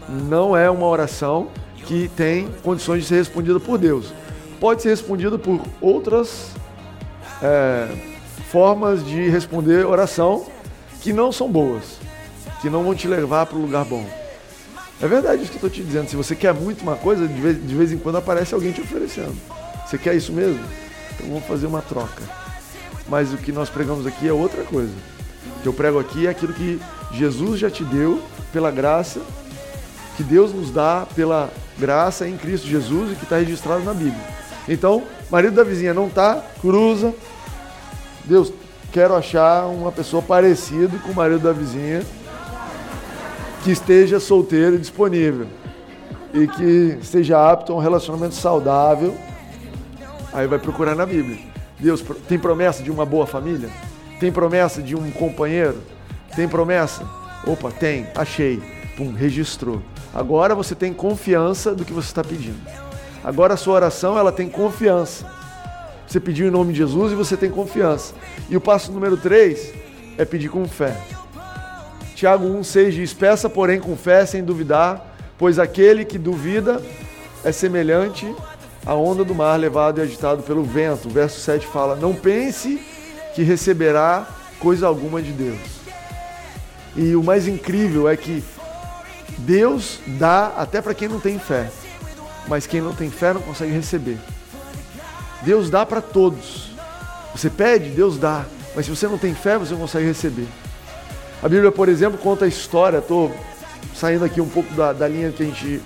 [0.09, 1.49] não é uma oração
[1.85, 4.11] que tem condições de ser respondida por Deus.
[4.59, 6.53] Pode ser respondida por outras
[7.43, 7.87] é,
[8.49, 10.47] formas de responder oração
[11.01, 11.99] que não são boas,
[12.63, 14.03] que não vão te levar para o lugar bom.
[15.01, 16.09] É verdade isso que eu estou te dizendo.
[16.09, 18.81] Se você quer muito uma coisa, de vez, de vez em quando aparece alguém te
[18.81, 19.35] oferecendo.
[19.85, 20.63] Você quer isso mesmo?
[21.13, 22.23] Então vamos fazer uma troca.
[23.07, 24.93] Mas o que nós pregamos aqui é outra coisa.
[25.57, 26.79] O que eu prego aqui é aquilo que
[27.11, 29.21] Jesus já te deu pela graça,
[30.15, 34.37] que Deus nos dá pela graça em Cristo Jesus e que está registrado na Bíblia.
[34.67, 37.13] Então, marido da vizinha não está, cruza,
[38.25, 38.51] Deus,
[38.91, 42.03] quero achar uma pessoa parecida com o marido da vizinha
[43.67, 45.45] que esteja solteiro e disponível
[46.33, 49.13] e que esteja apto a um relacionamento saudável.
[50.31, 51.37] Aí vai procurar na Bíblia.
[51.77, 53.69] Deus tem promessa de uma boa família?
[54.21, 55.83] Tem promessa de um companheiro?
[56.33, 57.05] Tem promessa?
[57.45, 58.63] Opa, tem, achei.
[58.95, 59.81] Pum, registrou.
[60.15, 62.61] Agora você tem confiança do que você está pedindo.
[63.21, 65.29] Agora a sua oração ela tem confiança.
[66.07, 68.13] Você pediu em nome de Jesus e você tem confiança.
[68.49, 69.73] E o passo número 3
[70.17, 70.95] é pedir com fé.
[72.17, 75.05] Tiago 1,6 diz: Peça, porém, com fé, sem duvidar,
[75.37, 76.81] pois aquele que duvida
[77.43, 78.25] é semelhante
[78.83, 81.07] à onda do mar levado e agitado pelo vento.
[81.07, 82.81] O verso 7 fala: Não pense
[83.35, 84.27] que receberá
[84.59, 85.59] coisa alguma de Deus.
[86.95, 88.43] E o mais incrível é que
[89.37, 91.69] Deus dá até para quem não tem fé,
[92.47, 94.17] mas quem não tem fé não consegue receber.
[95.43, 96.71] Deus dá para todos.
[97.35, 98.43] Você pede, Deus dá.
[98.75, 100.47] Mas se você não tem fé, você não consegue receber.
[101.41, 102.97] A Bíblia, por exemplo, conta a história.
[102.97, 103.31] Estou
[103.93, 105.81] saindo aqui um pouco da, da linha que a gente,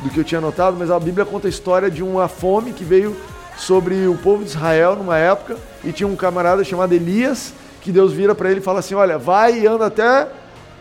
[0.00, 2.84] do que eu tinha notado, mas a Bíblia conta a história de uma fome que
[2.84, 3.16] veio
[3.56, 8.12] sobre o povo de Israel numa época e tinha um camarada chamado Elias que Deus
[8.12, 10.28] vira para ele e fala assim: Olha, vai e anda até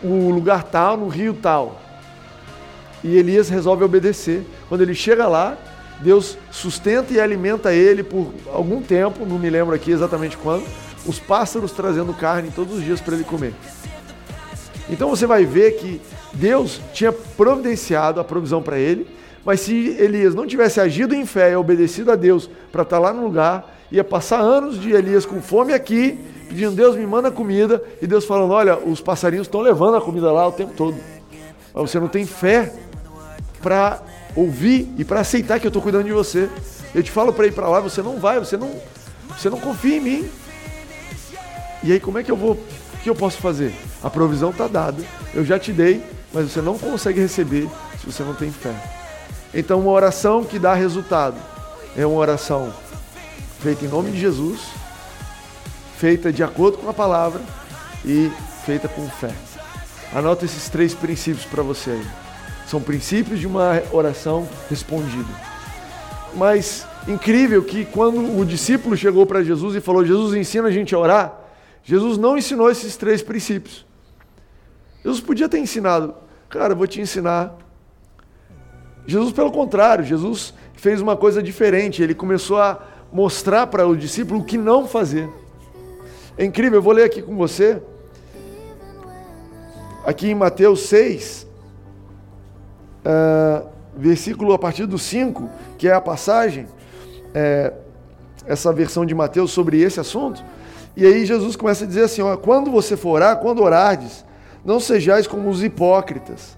[0.04, 1.80] o lugar tal, no rio tal.
[3.04, 4.46] E Elias resolve obedecer.
[4.68, 5.58] Quando ele chega lá,
[6.02, 10.66] Deus sustenta e alimenta ele por algum tempo, não me lembro aqui exatamente quando,
[11.06, 13.54] os pássaros trazendo carne todos os dias para ele comer.
[14.92, 16.02] Então você vai ver que
[16.34, 19.08] Deus tinha providenciado a provisão para ele,
[19.46, 23.02] mas se Elias não tivesse agido em fé e obedecido a Deus para estar tá
[23.02, 27.32] lá no lugar, ia passar anos de Elias com fome aqui, pedindo, Deus me manda
[27.32, 30.98] comida, e Deus falando, olha, os passarinhos estão levando a comida lá o tempo todo.
[31.74, 32.74] Mas você não tem fé
[33.62, 34.02] para
[34.36, 36.50] ouvir e para aceitar que eu estou cuidando de você.
[36.94, 38.70] Eu te falo para ir para lá, você não vai, você não,
[39.30, 40.30] você não confia em mim.
[41.84, 42.58] E aí como é que eu vou,
[43.02, 43.74] que eu posso fazer?
[44.04, 47.68] A provisão está dada, eu já te dei, mas você não consegue receber
[48.00, 48.74] se você não tem fé.
[49.54, 51.38] Então uma oração que dá resultado
[51.96, 52.74] é uma oração
[53.60, 54.62] feita em nome de Jesus,
[55.98, 57.42] feita de acordo com a palavra
[58.06, 58.32] e
[58.66, 59.34] feita com fé.
[60.14, 62.08] Anota esses três princípios para você aí.
[62.68, 65.30] São princípios de uma oração respondida.
[66.34, 70.96] Mas incrível que quando o discípulo chegou para Jesus e falou: Jesus ensina a gente
[70.96, 71.41] a orar,
[71.84, 73.86] Jesus não ensinou esses três princípios.
[75.04, 76.14] Jesus podia ter ensinado,
[76.50, 77.58] cara, vou te ensinar.
[79.06, 82.04] Jesus, pelo contrário, Jesus fez uma coisa diferente.
[82.04, 82.80] Ele começou a
[83.12, 85.30] mostrar para o discípulo o que não fazer.
[86.38, 87.82] É incrível, eu vou ler aqui com você.
[90.06, 91.48] Aqui em Mateus 6,
[93.06, 93.64] uh, ah,
[93.96, 96.68] versículo a partir do 5, que é a passagem,
[97.36, 97.72] é,
[98.48, 100.44] essa versão de Mateus sobre esse assunto.
[100.96, 104.26] E aí Jesus começa a dizer assim: ó, quando você for orar, quando orardes,
[104.64, 106.56] não sejais como os hipócritas,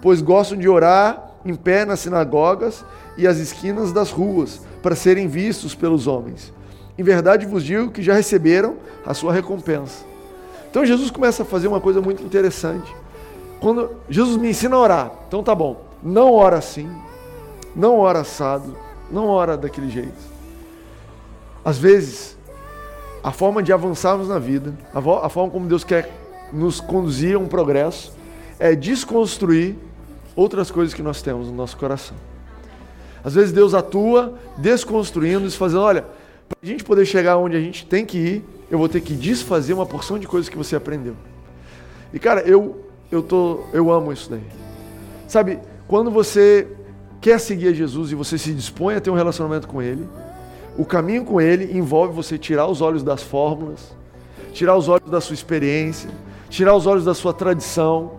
[0.00, 2.84] pois gostam de orar em pé nas sinagogas
[3.16, 6.52] e as esquinas das ruas, para serem vistos pelos homens.
[6.96, 10.04] Em verdade vos digo que já receberam a sua recompensa.
[10.70, 12.94] Então Jesus começa a fazer uma coisa muito interessante.
[13.60, 16.90] Quando Jesus me ensina a orar, então tá bom, não ora assim,
[17.76, 18.76] não ora assado,
[19.10, 20.32] não ora daquele jeito.
[21.64, 22.36] Às vezes,
[23.22, 26.10] a forma de avançarmos na vida, a, forma como Deus quer
[26.52, 28.12] nos conduzir a um progresso,
[28.58, 29.76] é desconstruir
[30.34, 32.16] outras coisas que nós temos no nosso coração.
[33.24, 36.02] Às vezes Deus atua desconstruindo, fazendo, olha,
[36.48, 39.14] para a gente poder chegar onde a gente tem que ir, eu vou ter que
[39.14, 41.14] desfazer uma porção de coisas que você aprendeu.
[42.12, 44.42] E cara, eu eu tô eu amo isso daí.
[45.28, 46.66] Sabe, quando você
[47.20, 50.06] quer seguir a Jesus e você se dispõe a ter um relacionamento com ele,
[50.76, 53.94] o caminho com ele envolve você tirar os olhos das fórmulas,
[54.52, 56.10] tirar os olhos da sua experiência,
[56.48, 58.12] tirar os olhos da sua tradição.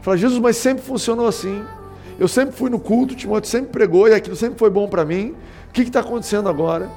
[0.00, 1.62] Falar, Jesus, mas sempre funcionou assim.
[2.18, 5.34] Eu sempre fui no culto, Timóteo sempre pregou e aquilo sempre foi bom para mim.
[5.68, 6.88] O que está acontecendo agora?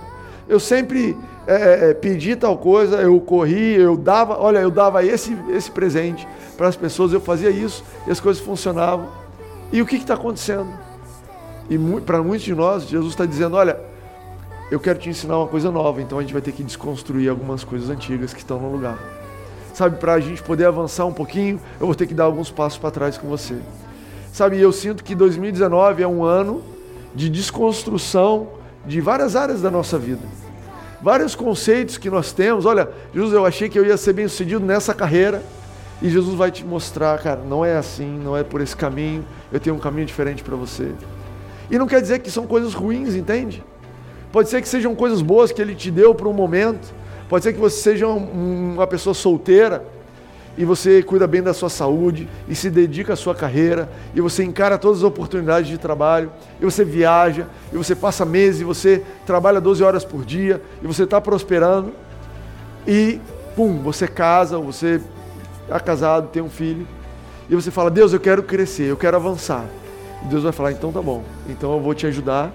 [0.48, 5.06] Eu sempre é, é, é, pedi tal coisa, eu corri, eu dava, olha, eu dava
[5.06, 9.08] esse, esse presente para as pessoas, eu fazia isso e as coisas funcionavam.
[9.72, 10.70] E o que está acontecendo?
[11.70, 13.80] E para muitos de nós, Jesus está dizendo: olha,
[14.72, 17.62] eu quero te ensinar uma coisa nova, então a gente vai ter que desconstruir algumas
[17.62, 18.98] coisas antigas que estão no lugar.
[19.74, 22.80] Sabe, para a gente poder avançar um pouquinho, eu vou ter que dar alguns passos
[22.80, 23.58] para trás com você.
[24.32, 26.64] Sabe, eu sinto que 2019 é um ano
[27.14, 28.48] de desconstrução
[28.86, 30.26] de várias áreas da nossa vida.
[31.02, 32.66] Vários conceitos que nós temos.
[32.66, 35.44] Olha, Jesus, eu achei que eu ia ser bem sucedido nessa carreira.
[36.02, 39.26] E Jesus vai te mostrar, cara, não é assim, não é por esse caminho.
[39.52, 40.94] Eu tenho um caminho diferente para você.
[41.70, 43.62] E não quer dizer que são coisas ruins, entende?
[44.32, 46.94] Pode ser que sejam coisas boas que Ele te deu por um momento.
[47.28, 49.86] Pode ser que você seja uma pessoa solteira
[50.58, 54.44] e você cuida bem da sua saúde e se dedica à sua carreira e você
[54.44, 59.02] encara todas as oportunidades de trabalho e você viaja e você passa meses e você
[59.26, 61.94] trabalha 12 horas por dia e você está prosperando
[62.86, 63.20] e
[63.56, 65.00] pum, você casa, você
[65.64, 66.86] está casado, tem um filho
[67.50, 69.66] e você fala, Deus, eu quero crescer, eu quero avançar.
[70.24, 72.52] E Deus vai falar, então tá bom, então eu vou te ajudar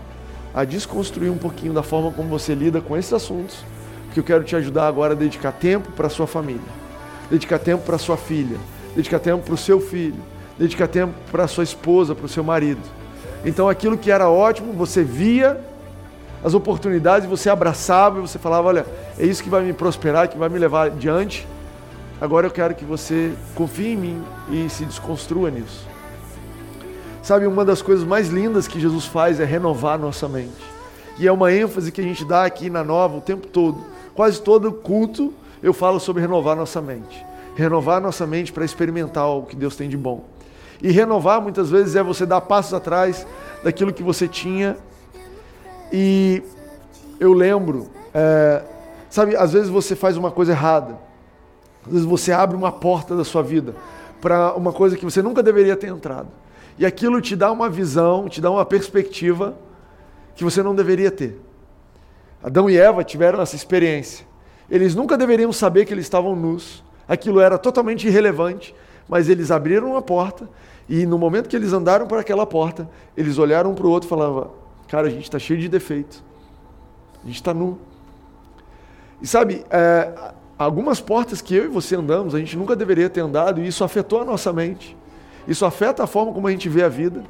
[0.56, 3.58] a desconstruir um pouquinho da forma como você lida com esses assuntos,
[4.06, 6.86] porque eu quero te ajudar agora a dedicar tempo para sua família
[7.30, 8.56] dedicar tempo para sua filha,
[8.94, 10.22] dedicar tempo para o seu filho,
[10.58, 12.80] dedicar tempo para sua esposa, para o seu marido.
[13.44, 15.60] Então aquilo que era ótimo, você via
[16.44, 18.86] as oportunidades, você abraçava e você falava, olha,
[19.18, 21.46] é isso que vai me prosperar, que vai me levar adiante.
[22.20, 25.86] Agora eu quero que você confie em mim e se desconstrua nisso.
[27.26, 30.62] Sabe, uma das coisas mais lindas que Jesus faz é renovar nossa mente.
[31.18, 33.80] E é uma ênfase que a gente dá aqui na Nova o tempo todo.
[34.14, 37.26] Quase todo culto eu falo sobre renovar nossa mente.
[37.56, 40.22] Renovar nossa mente para experimentar o que Deus tem de bom.
[40.80, 43.26] E renovar muitas vezes é você dar passos atrás
[43.64, 44.76] daquilo que você tinha.
[45.92, 46.44] E
[47.18, 48.62] eu lembro, é,
[49.10, 50.96] sabe, às vezes você faz uma coisa errada.
[51.86, 53.74] Às vezes você abre uma porta da sua vida
[54.20, 56.28] para uma coisa que você nunca deveria ter entrado.
[56.78, 59.56] E aquilo te dá uma visão, te dá uma perspectiva
[60.34, 61.40] que você não deveria ter.
[62.42, 64.26] Adão e Eva tiveram essa experiência.
[64.70, 66.84] Eles nunca deveriam saber que eles estavam nus.
[67.08, 68.74] Aquilo era totalmente irrelevante,
[69.08, 70.48] mas eles abriram uma porta
[70.88, 74.08] e no momento que eles andaram para aquela porta, eles olharam um para o outro
[74.08, 74.50] e falavam:
[74.88, 76.22] Cara, a gente está cheio de defeitos.
[77.22, 77.78] A gente está nu.
[79.20, 80.12] E sabe, é,
[80.58, 83.82] algumas portas que eu e você andamos, a gente nunca deveria ter andado e isso
[83.82, 84.96] afetou a nossa mente.
[85.46, 87.22] Isso afeta a forma como a gente vê a vida.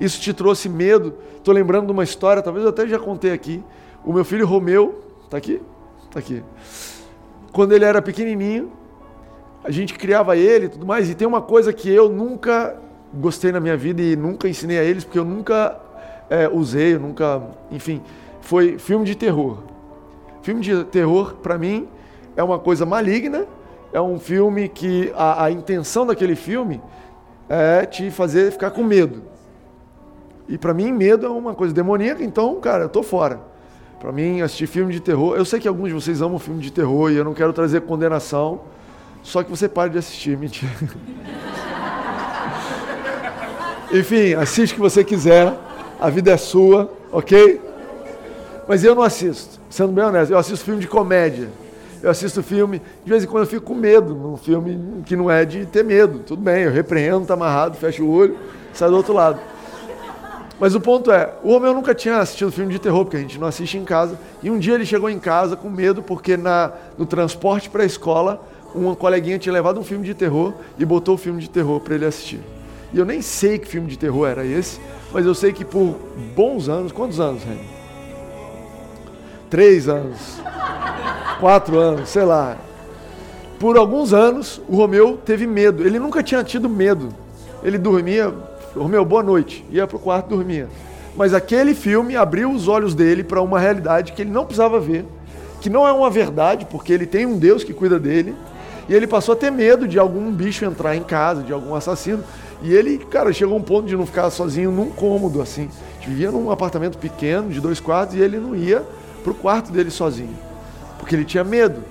[0.00, 1.14] Isso te trouxe medo.
[1.36, 3.62] Estou lembrando de uma história, talvez eu até já contei aqui.
[4.04, 5.60] O meu filho Romeu, está aqui?
[6.04, 6.42] Está aqui.
[7.52, 8.72] Quando ele era pequenininho,
[9.64, 11.10] a gente criava ele e tudo mais.
[11.10, 12.76] E tem uma coisa que eu nunca
[13.12, 15.78] gostei na minha vida e nunca ensinei a eles, porque eu nunca
[16.30, 17.42] é, usei, eu nunca.
[17.70, 18.00] Enfim,
[18.40, 19.58] foi filme de terror.
[20.42, 21.88] Filme de terror, para mim,
[22.36, 23.46] é uma coisa maligna.
[23.92, 26.80] É um filme que a, a intenção daquele filme
[27.48, 29.22] é te fazer ficar com medo.
[30.48, 33.40] E para mim, medo é uma coisa demoníaca, então, cara, eu tô fora.
[34.00, 35.36] Para mim, assistir filme de terror.
[35.36, 37.82] Eu sei que alguns de vocês amam filme de terror e eu não quero trazer
[37.82, 38.60] condenação.
[39.22, 40.70] Só que você pare de assistir, mentira.
[43.92, 45.52] Enfim, assiste o que você quiser.
[46.00, 47.60] A vida é sua, ok?
[48.68, 50.30] Mas eu não assisto, sendo bem honesto.
[50.30, 51.48] Eu assisto filme de comédia.
[52.02, 55.30] Eu assisto filme, de vez em quando eu fico com medo, num filme que não
[55.30, 56.20] é de ter medo.
[56.20, 58.36] Tudo bem, eu repreendo, tá amarrado, fecho o olho,
[58.72, 59.40] sai do outro lado.
[60.60, 63.38] Mas o ponto é, o Romeu nunca tinha assistido filme de terror, porque a gente
[63.38, 64.18] não assiste em casa.
[64.42, 67.86] E um dia ele chegou em casa com medo, porque na, no transporte para a
[67.86, 71.80] escola, uma coleguinha tinha levado um filme de terror e botou o filme de terror
[71.80, 72.40] para ele assistir.
[72.92, 74.80] E eu nem sei que filme de terror era esse,
[75.12, 75.96] mas eu sei que por
[76.34, 77.77] bons anos, quantos anos, Remy?
[79.50, 80.38] Três anos,
[81.40, 82.56] quatro anos, sei lá.
[83.58, 85.86] Por alguns anos, o Romeu teve medo.
[85.86, 87.08] Ele nunca tinha tido medo.
[87.62, 88.32] Ele dormia,
[88.76, 90.68] Romeu, boa noite, ia para o quarto dormia.
[91.16, 95.06] Mas aquele filme abriu os olhos dele para uma realidade que ele não precisava ver,
[95.60, 98.36] que não é uma verdade, porque ele tem um Deus que cuida dele,
[98.88, 102.22] e ele passou a ter medo de algum bicho entrar em casa, de algum assassino.
[102.62, 105.68] E ele, cara, chegou a um ponto de não ficar sozinho num cômodo assim.
[105.90, 108.84] A gente vivia num apartamento pequeno, de dois quartos, e ele não ia
[109.28, 110.36] pro quarto dele sozinho.
[110.98, 111.82] Porque ele tinha medo.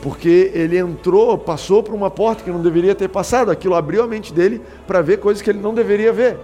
[0.00, 3.50] Porque ele entrou, passou por uma porta que não deveria ter passado.
[3.50, 6.38] Aquilo abriu a mente dele para ver coisas que ele não deveria ver.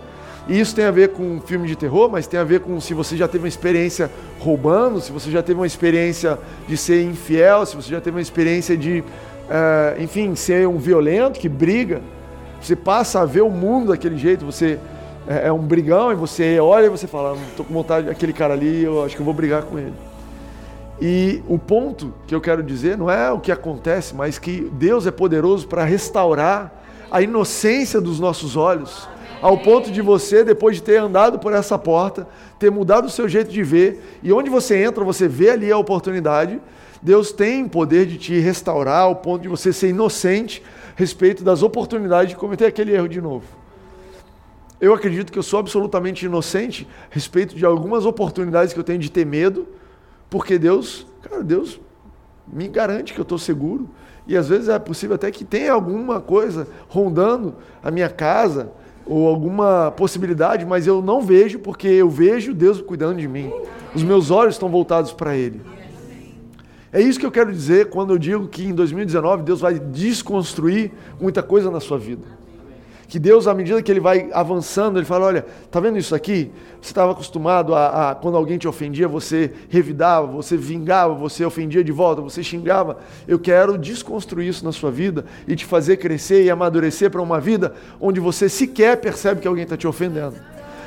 [0.48, 2.80] E isso tem a ver com um filme de terror, mas tem a ver com
[2.80, 7.04] se você já teve uma experiência roubando, se você já teve uma experiência de ser
[7.04, 12.00] infiel, se você já teve uma experiência de uh, enfim, ser um violento que briga.
[12.60, 14.78] Você passa a ver o mundo daquele jeito, você
[15.26, 18.54] é, é um brigão e você olha e você fala, estou com vontade daquele cara
[18.54, 19.94] ali, eu acho que eu vou brigar com ele.
[21.00, 25.06] E o ponto que eu quero dizer não é o que acontece, mas que Deus
[25.06, 26.72] é poderoso para restaurar
[27.10, 29.08] a inocência dos nossos olhos,
[29.40, 32.28] ao ponto de você, depois de ter andado por essa porta,
[32.58, 35.78] ter mudado o seu jeito de ver, e onde você entra, você vê ali a
[35.78, 36.60] oportunidade
[37.02, 40.62] Deus tem poder de te restaurar ao ponto de você ser inocente
[40.94, 43.44] a respeito das oportunidades de cometer aquele erro de novo.
[44.80, 48.98] Eu acredito que eu sou absolutamente inocente a respeito de algumas oportunidades que eu tenho
[48.98, 49.68] de ter medo,
[50.30, 51.78] porque Deus, cara, Deus
[52.50, 53.88] me garante que eu estou seguro.
[54.26, 58.72] E às vezes é possível até que tenha alguma coisa rondando a minha casa,
[59.06, 63.52] ou alguma possibilidade, mas eu não vejo, porque eu vejo Deus cuidando de mim.
[63.94, 65.60] Os meus olhos estão voltados para Ele.
[66.92, 70.92] É isso que eu quero dizer quando eu digo que em 2019 Deus vai desconstruir
[71.20, 72.39] muita coisa na sua vida.
[73.10, 76.48] Que Deus, à medida que Ele vai avançando, Ele fala: olha, tá vendo isso aqui?
[76.80, 81.82] Você estava acostumado a, a, quando alguém te ofendia, você revidava, você vingava, você ofendia
[81.82, 82.98] de volta, você xingava.
[83.26, 87.40] Eu quero desconstruir isso na sua vida e te fazer crescer e amadurecer para uma
[87.40, 90.36] vida onde você sequer percebe que alguém está te ofendendo.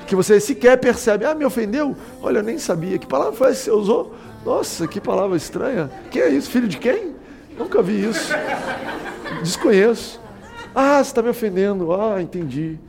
[0.07, 1.93] Que você sequer percebe, ah, me ofendeu?
[2.21, 2.97] Olha, eu nem sabia.
[2.97, 4.15] Que palavra foi essa que você usou?
[4.45, 5.91] Nossa, que palavra estranha.
[6.09, 6.49] Que é isso?
[6.49, 7.15] Filho de quem?
[7.57, 8.33] Nunca vi isso.
[9.43, 10.22] Desconheço.
[10.75, 11.93] Ah, você está me ofendendo.
[11.93, 12.79] Ah, entendi.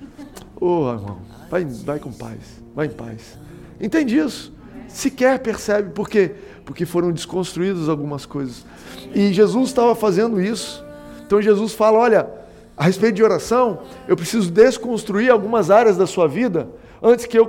[0.61, 1.19] Oh, irmão,
[1.51, 2.63] vai, vai com paz.
[2.75, 3.39] Vai em paz.
[3.81, 4.53] Entendi isso.
[4.89, 5.91] Sequer percebe.
[5.91, 6.33] Por quê?
[6.65, 8.65] Porque foram desconstruídas algumas coisas.
[9.15, 10.85] E Jesus estava fazendo isso.
[11.27, 12.29] Então Jesus fala: olha,
[12.77, 16.69] a respeito de oração, eu preciso desconstruir algumas áreas da sua vida
[17.03, 17.47] antes que eu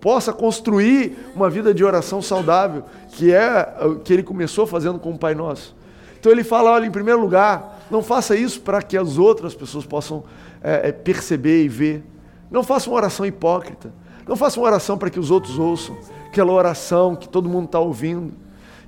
[0.00, 5.12] possa construir uma vida de oração saudável, que é o que ele começou fazendo com
[5.12, 5.74] o Pai Nosso.
[6.18, 9.84] Então ele fala: olha, em primeiro lugar, não faça isso para que as outras pessoas
[9.84, 10.24] possam
[10.62, 12.04] é, perceber e ver.
[12.50, 13.92] Não faça uma oração hipócrita.
[14.26, 15.96] Não faça uma oração para que os outros ouçam.
[16.26, 18.32] Aquela oração que todo mundo está ouvindo.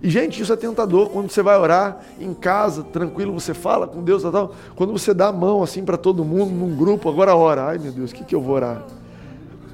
[0.03, 1.09] E, gente, isso é tentador.
[1.09, 5.29] Quando você vai orar em casa, tranquilo, você fala com Deus, tal, quando você dá
[5.29, 7.67] a mão assim para todo mundo, num grupo, agora ora.
[7.67, 8.83] Ai, meu Deus, o que, que eu vou orar?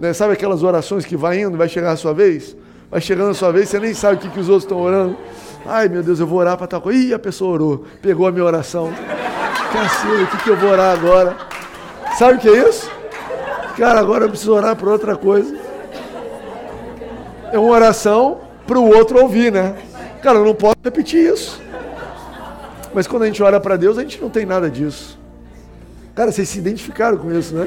[0.00, 0.12] Né?
[0.12, 2.56] Sabe aquelas orações que vai indo, vai chegar a sua vez?
[2.90, 5.16] Vai chegando a sua vez, você nem sabe o que, que os outros estão orando.
[5.66, 6.98] Ai meu Deus, eu vou orar para tal coisa.
[6.98, 8.92] Ih, a pessoa orou, pegou a minha oração.
[9.72, 11.36] Cacilda, o que, que eu vou orar agora?
[12.18, 12.90] Sabe o que é isso?
[13.76, 15.56] Cara, agora eu preciso orar por outra coisa.
[17.50, 19.74] É uma oração para o outro ouvir, né?
[20.22, 21.60] Cara, eu não posso repetir isso.
[22.94, 25.18] Mas quando a gente ora para Deus, a gente não tem nada disso.
[26.14, 27.66] Cara, vocês se identificaram com isso, né?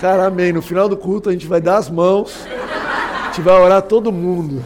[0.00, 0.52] Cara, amém.
[0.52, 4.12] No final do culto a gente vai dar as mãos, a gente vai orar todo
[4.12, 4.62] mundo.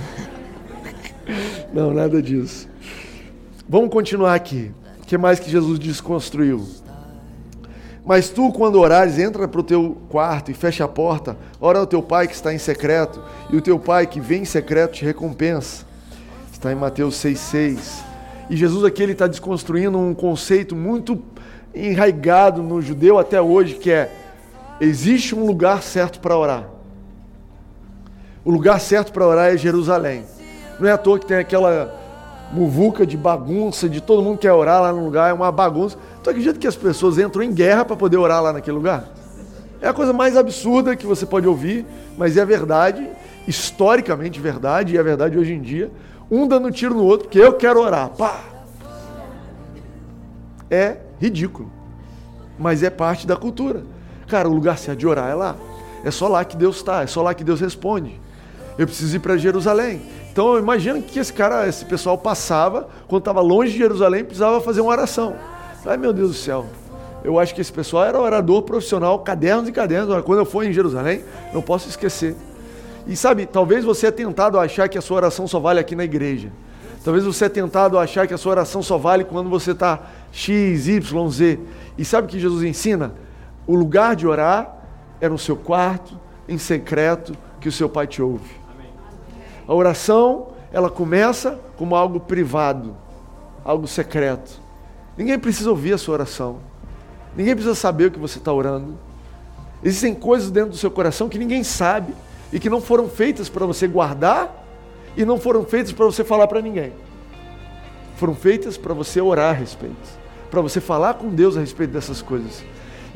[1.76, 2.66] Não, nada disso.
[3.68, 4.72] Vamos continuar aqui.
[5.02, 6.66] O que mais que Jesus desconstruiu?
[8.02, 11.86] Mas tu, quando orares, entra para o teu quarto e fecha a porta, ora ao
[11.86, 15.04] teu pai que está em secreto, e o teu pai que vem em secreto te
[15.04, 15.84] recompensa.
[16.50, 17.78] Está em Mateus 6,6.
[18.48, 21.22] E Jesus aqui ele está desconstruindo um conceito muito
[21.74, 24.10] enraigado no judeu até hoje, que é
[24.80, 26.70] existe um lugar certo para orar.
[28.42, 30.24] O lugar certo para orar é Jerusalém.
[30.78, 31.94] Não é à toa que tem aquela
[32.52, 35.96] muvuca de bagunça, de todo mundo quer orar lá no lugar, é uma bagunça.
[36.22, 39.04] Tu acredita que as pessoas entram em guerra para poder orar lá naquele lugar?
[39.80, 41.84] É a coisa mais absurda que você pode ouvir,
[42.16, 43.08] mas é verdade,
[43.46, 45.90] historicamente verdade, e é verdade hoje em dia.
[46.30, 48.08] Um dando tiro no outro, porque eu quero orar.
[48.10, 48.40] Pá!
[50.70, 51.70] É ridículo.
[52.58, 53.82] Mas é parte da cultura.
[54.26, 55.56] Cara, o lugar certo de orar é lá.
[56.04, 58.20] É só lá que Deus está, é só lá que Deus responde.
[58.78, 60.02] Eu preciso ir para Jerusalém.
[60.36, 64.82] Então imagina que esse cara, esse pessoal passava, quando estava longe de Jerusalém, precisava fazer
[64.82, 65.34] uma oração.
[65.86, 66.66] Ai meu Deus do céu.
[67.24, 70.22] Eu acho que esse pessoal era orador profissional, cadernos e cadernos.
[70.24, 71.24] Quando eu for em Jerusalém,
[71.54, 72.36] não posso esquecer.
[73.06, 75.96] E sabe, talvez você é tentado a achar que a sua oração só vale aqui
[75.96, 76.52] na igreja.
[77.02, 80.02] Talvez você é tentado a achar que a sua oração só vale quando você está
[80.30, 81.58] X, Y, Z.
[81.96, 83.14] E sabe o que Jesus ensina?
[83.66, 84.82] O lugar de orar
[85.18, 88.65] é no seu quarto, em secreto, que o seu pai te ouve.
[89.66, 92.96] A oração, ela começa como algo privado,
[93.64, 94.60] algo secreto.
[95.16, 96.58] Ninguém precisa ouvir a sua oração.
[97.36, 98.98] Ninguém precisa saber o que você está orando.
[99.82, 102.14] Existem coisas dentro do seu coração que ninguém sabe
[102.52, 104.64] e que não foram feitas para você guardar
[105.16, 106.92] e não foram feitas para você falar para ninguém.
[108.16, 109.94] Foram feitas para você orar a respeito,
[110.50, 112.64] para você falar com Deus a respeito dessas coisas.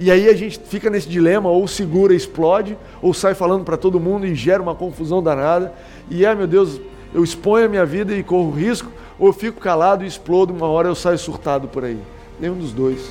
[0.00, 4.00] E aí a gente fica nesse dilema, ou segura explode, ou sai falando para todo
[4.00, 5.74] mundo e gera uma confusão danada.
[6.08, 6.80] E ai meu Deus,
[7.12, 10.66] eu exponho a minha vida e corro risco, ou eu fico calado e explodo, uma
[10.66, 11.98] hora eu saio surtado por aí.
[12.40, 13.10] Nenhum dos dois.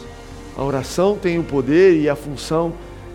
[0.57, 2.73] A oração tem o poder e a função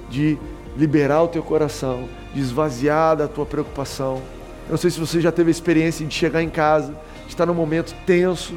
[0.08, 0.38] de
[0.76, 4.22] liberar o teu coração, de esvaziar da tua preocupação.
[4.68, 6.94] Eu não sei se você já teve a experiência de chegar em casa,
[7.24, 8.54] de estar num momento tenso,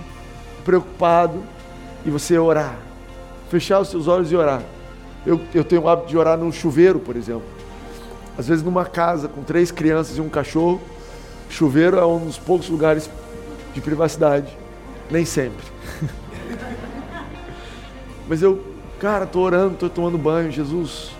[0.63, 1.41] preocupado,
[2.05, 2.77] e você orar.
[3.49, 4.61] Fechar os seus olhos e orar.
[5.27, 7.43] Eu, eu tenho o hábito de orar no chuveiro, por exemplo.
[8.37, 10.79] Às vezes numa casa com três crianças e um cachorro,
[11.49, 13.09] chuveiro é um dos poucos lugares
[13.73, 14.47] de privacidade.
[15.11, 15.65] Nem sempre.
[18.25, 18.63] Mas eu,
[19.01, 21.11] cara, tô orando, tô tomando banho, Jesus.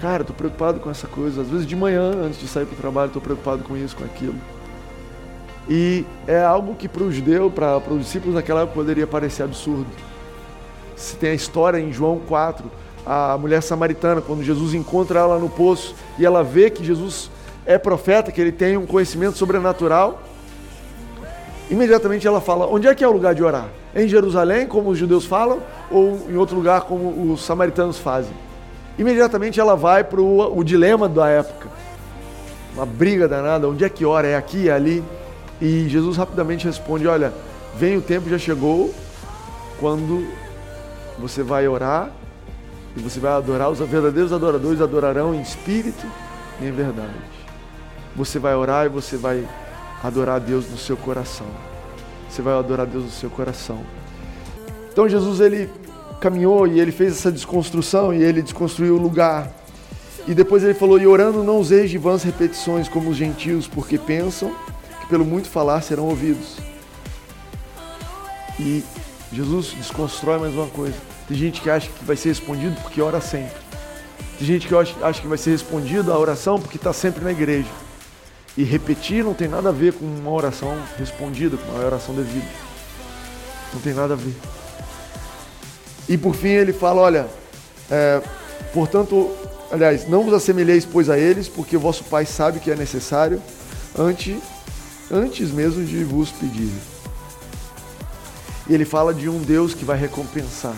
[0.00, 1.42] Cara, tô preocupado com essa coisa.
[1.42, 4.04] Às vezes de manhã, antes de sair para o trabalho, tô preocupado com isso, com
[4.04, 4.36] aquilo.
[5.68, 9.88] E é algo que para o judeu, para os discípulos naquela época, poderia parecer absurdo.
[10.94, 12.70] Se tem a história em João 4,
[13.06, 17.30] a mulher samaritana, quando Jesus encontra ela no poço e ela vê que Jesus
[17.64, 20.20] é profeta, que ele tem um conhecimento sobrenatural,
[21.70, 23.68] imediatamente ela fala: onde é que é o lugar de orar?
[23.94, 28.32] Em Jerusalém, como os judeus falam, ou em outro lugar, como os samaritanos fazem?
[28.98, 31.68] Imediatamente ela vai para o dilema da época.
[32.74, 34.26] Uma briga danada: onde é que ora?
[34.26, 35.04] É aqui, é ali?
[35.60, 37.32] E Jesus rapidamente responde: Olha,
[37.76, 38.92] vem o tempo, já chegou,
[39.78, 40.26] quando
[41.18, 42.10] você vai orar
[42.96, 46.06] e você vai adorar, os verdadeiros adoradores adorarão em espírito
[46.60, 47.12] e em verdade.
[48.16, 49.46] Você vai orar e você vai
[50.02, 51.46] adorar a Deus no seu coração.
[52.28, 53.80] Você vai adorar a Deus no seu coração.
[54.90, 55.68] Então Jesus ele
[56.20, 59.52] caminhou e ele fez essa desconstrução e ele desconstruiu o lugar.
[60.26, 63.98] E depois ele falou: "E orando não useis de vãs repetições como os gentios, porque
[63.98, 64.54] pensam
[65.00, 66.56] que pelo muito falar serão ouvidos."
[68.58, 68.82] E
[69.30, 71.15] Jesus desconstrói mais uma coisa.
[71.28, 73.56] Tem gente que acha que vai ser respondido porque ora sempre.
[74.38, 77.68] Tem gente que acha que vai ser respondido a oração porque está sempre na igreja.
[78.56, 82.46] E repetir não tem nada a ver com uma oração respondida, com uma oração devida.
[83.74, 84.34] Não tem nada a ver.
[86.08, 87.28] E por fim ele fala: olha,
[87.90, 88.22] é,
[88.72, 89.30] portanto,
[89.70, 93.42] aliás, não vos assemelheis, pois, a eles, porque vosso Pai sabe que é necessário
[93.98, 94.36] antes,
[95.10, 96.70] antes mesmo de vos pedir.
[98.68, 100.76] E ele fala de um Deus que vai recompensar.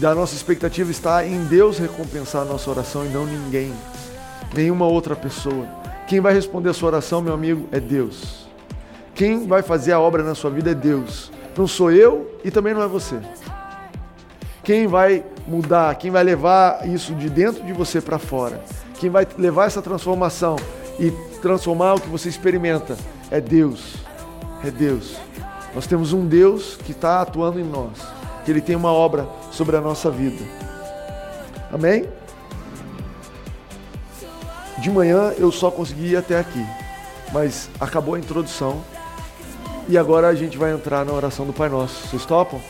[0.00, 3.70] Da nossa expectativa está em Deus recompensar a nossa oração e não ninguém.
[4.54, 5.66] nenhuma outra pessoa.
[6.08, 8.46] Quem vai responder a sua oração, meu amigo, é Deus.
[9.14, 11.30] Quem vai fazer a obra na sua vida é Deus.
[11.54, 13.20] Não sou eu e também não é você.
[14.64, 18.58] Quem vai mudar, quem vai levar isso de dentro de você para fora,
[18.98, 20.56] quem vai levar essa transformação
[20.98, 21.10] e
[21.42, 22.96] transformar o que você experimenta
[23.30, 23.96] é Deus.
[24.64, 25.16] É Deus.
[25.74, 27.98] Nós temos um Deus que está atuando em nós,
[28.46, 30.44] que Ele tem uma obra sobre a nossa vida.
[31.72, 32.08] Amém?
[34.78, 36.64] De manhã eu só consegui ir até aqui,
[37.32, 38.82] mas acabou a introdução
[39.88, 42.08] e agora a gente vai entrar na oração do Pai Nosso.
[42.08, 42.60] Vocês topam?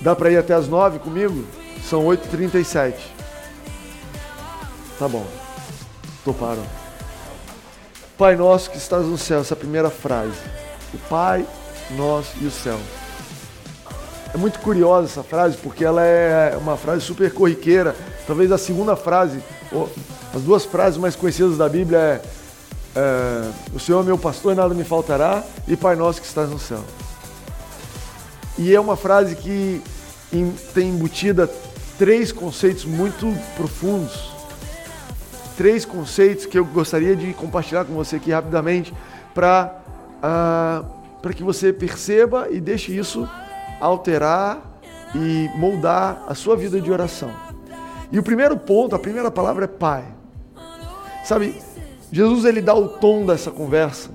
[0.00, 1.44] Dá para ir até as nove comigo?
[1.82, 2.94] São 8h37.
[4.98, 5.26] Tá bom.
[6.24, 6.64] Toparam.
[8.16, 10.38] Pai nosso que estás no céu, essa primeira frase.
[10.92, 11.44] O Pai,
[11.96, 12.78] nós e o céu.
[14.34, 17.94] É muito curiosa essa frase porque ela é uma frase super corriqueira.
[18.26, 19.40] Talvez a segunda frase,
[20.34, 22.20] as duas frases mais conhecidas da Bíblia é,
[22.96, 26.58] é O Senhor é meu pastor nada me faltará e Pai nosso que estás no
[26.58, 26.82] céu.
[28.58, 29.80] E é uma frase que
[30.74, 31.48] tem embutida
[31.96, 34.32] três conceitos muito profundos.
[35.56, 38.92] Três conceitos que eu gostaria de compartilhar com você aqui rapidamente
[39.32, 39.76] para
[40.18, 43.28] uh, para que você perceba e deixe isso
[43.80, 44.80] alterar
[45.14, 47.30] e moldar a sua vida de oração.
[48.10, 50.04] E o primeiro ponto, a primeira palavra é Pai.
[51.24, 51.60] Sabe,
[52.12, 54.10] Jesus ele dá o tom dessa conversa.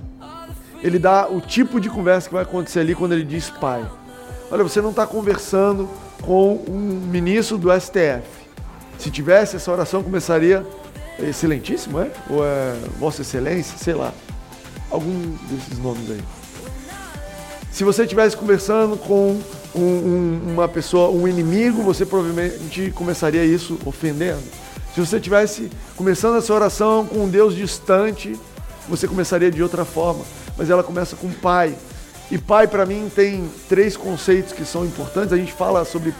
[0.82, 3.84] Ele dá o tipo de conversa que vai acontecer ali quando ele diz Pai.
[4.50, 5.88] Olha, você não está conversando
[6.22, 8.22] com um ministro do STF.
[8.98, 10.66] Se tivesse, essa oração começaria
[11.18, 12.10] excelentíssimo, é?
[12.28, 14.12] Ou é Vossa Excelência, sei lá.
[14.90, 16.39] Algum desses nomes aí.
[17.72, 19.40] Se você estivesse conversando com
[19.74, 24.42] um, um, uma pessoa, um inimigo, você provavelmente começaria isso ofendendo.
[24.94, 28.38] Se você estivesse começando essa oração com um Deus distante,
[28.88, 30.24] você começaria de outra forma.
[30.58, 31.74] Mas ela começa com Pai.
[32.30, 35.32] E Pai, para mim, tem três conceitos que são importantes.
[35.32, 36.12] A gente fala sobre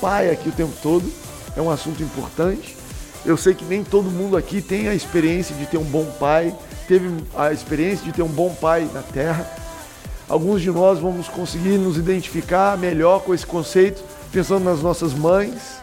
[0.00, 1.10] Pai aqui o tempo todo,
[1.56, 2.76] é um assunto importante.
[3.24, 6.54] Eu sei que nem todo mundo aqui tem a experiência de ter um bom pai,
[6.86, 9.57] teve a experiência de ter um bom pai na terra.
[10.28, 15.82] Alguns de nós vamos conseguir nos identificar melhor com esse conceito, pensando nas nossas mães.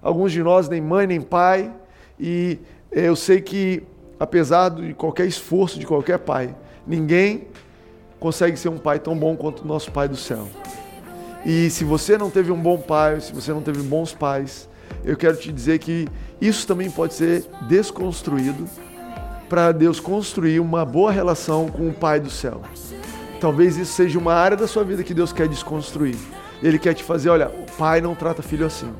[0.00, 1.70] Alguns de nós nem mãe nem pai.
[2.18, 2.58] E
[2.90, 3.82] eu sei que,
[4.18, 6.54] apesar de qualquer esforço de qualquer pai,
[6.86, 7.48] ninguém
[8.18, 10.48] consegue ser um pai tão bom quanto o nosso Pai do céu.
[11.44, 14.66] E se você não teve um bom pai, se você não teve bons pais,
[15.04, 16.08] eu quero te dizer que
[16.40, 18.66] isso também pode ser desconstruído
[19.46, 22.62] para Deus construir uma boa relação com o Pai do céu.
[23.44, 26.16] Talvez isso seja uma área da sua vida que Deus quer desconstruir.
[26.62, 28.90] Ele quer te fazer, olha, o pai não trata filho assim.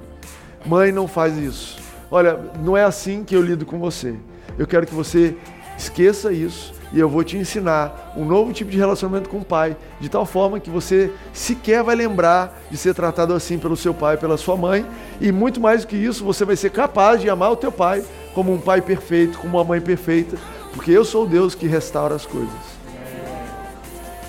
[0.66, 1.78] Mãe não faz isso.
[2.10, 4.14] Olha, não é assim que eu lido com você.
[4.58, 5.34] Eu quero que você
[5.78, 9.78] esqueça isso e eu vou te ensinar um novo tipo de relacionamento com o pai,
[9.98, 14.18] de tal forma que você sequer vai lembrar de ser tratado assim pelo seu pai,
[14.18, 14.84] pela sua mãe,
[15.22, 18.04] e muito mais do que isso, você vai ser capaz de amar o teu pai
[18.34, 20.36] como um pai perfeito, como uma mãe perfeita,
[20.74, 22.73] porque eu sou o Deus que restaura as coisas.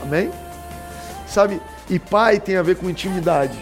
[0.06, 0.32] Amém?
[1.28, 1.62] Sabe?
[1.90, 3.58] E pai tem a ver com intimidade.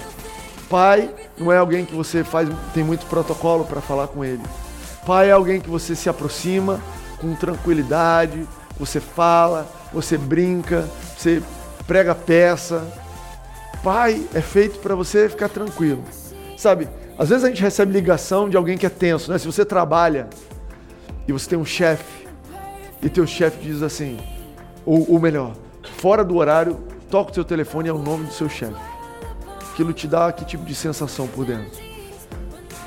[0.70, 4.44] Pai não é alguém que você faz tem muito protocolo para falar com ele.
[5.06, 6.80] Pai é alguém que você se aproxima
[7.20, 11.42] com tranquilidade, você fala, você brinca, você
[11.88, 12.86] prega peça.
[13.84, 16.04] Pai é feito para você ficar tranquilo.
[16.58, 16.88] Sabe?
[17.18, 19.38] Às vezes a gente recebe ligação de alguém que é tenso, né?
[19.38, 20.28] Se você trabalha
[21.28, 22.28] e você tem um chefe
[23.02, 24.18] e teu chefe diz assim,
[24.86, 25.54] ou, ou melhor,
[26.04, 26.76] fora do horário,
[27.10, 28.76] toca o seu telefone é o nome do seu chefe.
[29.72, 31.80] Aquilo te dá que tipo de sensação por dentro?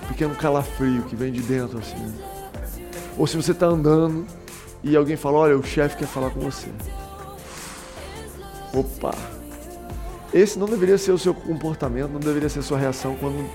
[0.05, 2.15] Um pequeno calafrio que vem de dentro assim.
[3.17, 4.27] Ou se você está andando
[4.85, 6.69] e alguém fala, olha, o chefe quer falar com você.
[8.75, 9.15] Opa!
[10.35, 13.49] Esse não deveria ser o seu comportamento, não deveria ser a sua reação quando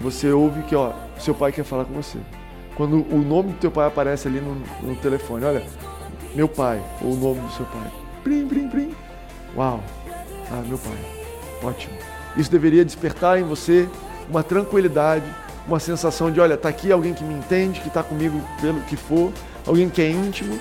[0.00, 2.18] você ouve que, ó, seu pai quer falar com você.
[2.76, 4.54] Quando o nome do teu pai aparece ali no,
[4.88, 5.66] no telefone, olha,
[6.32, 8.01] meu pai, ou o nome do seu pai.
[8.22, 8.94] Prim, prim, prim.
[9.56, 9.82] Uau.
[10.50, 10.98] Ah, meu pai.
[11.62, 11.94] Ótimo.
[12.36, 13.88] Isso deveria despertar em você
[14.28, 15.24] uma tranquilidade,
[15.66, 18.96] uma sensação de, olha, tá aqui alguém que me entende, que está comigo pelo que
[18.96, 19.32] for,
[19.66, 20.58] alguém que é íntimo.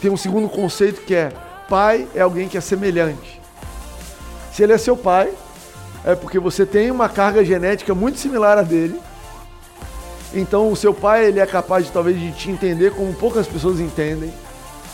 [0.00, 1.32] Tem um segundo conceito que é
[1.68, 3.40] pai é alguém que é semelhante.
[4.52, 5.32] Se ele é seu pai,
[6.04, 8.98] é porque você tem uma carga genética muito similar à dele.
[10.32, 13.80] Então o seu pai ele é capaz de talvez de te entender como poucas pessoas
[13.80, 14.32] entendem.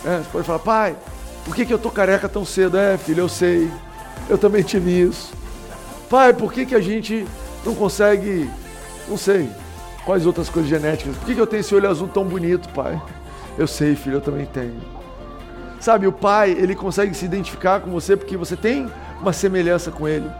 [0.04, 0.96] É, você pode falar, pai,
[1.44, 2.76] por que, que eu tô careca tão cedo?
[2.76, 3.70] É, filho, eu sei.
[4.28, 5.32] Eu também tive isso.
[6.08, 7.26] Pai, por que, que a gente
[7.64, 8.48] não consegue,
[9.08, 9.50] não sei,
[10.04, 11.16] Quais outras coisas genéticas?
[11.16, 13.00] Por que, que eu tenho esse olho azul tão bonito, pai?
[13.56, 14.74] Eu sei, filho, eu também tenho.
[15.80, 18.90] Sabe, o pai, ele consegue se identificar com você porque você tem
[19.20, 20.30] uma semelhança com ele.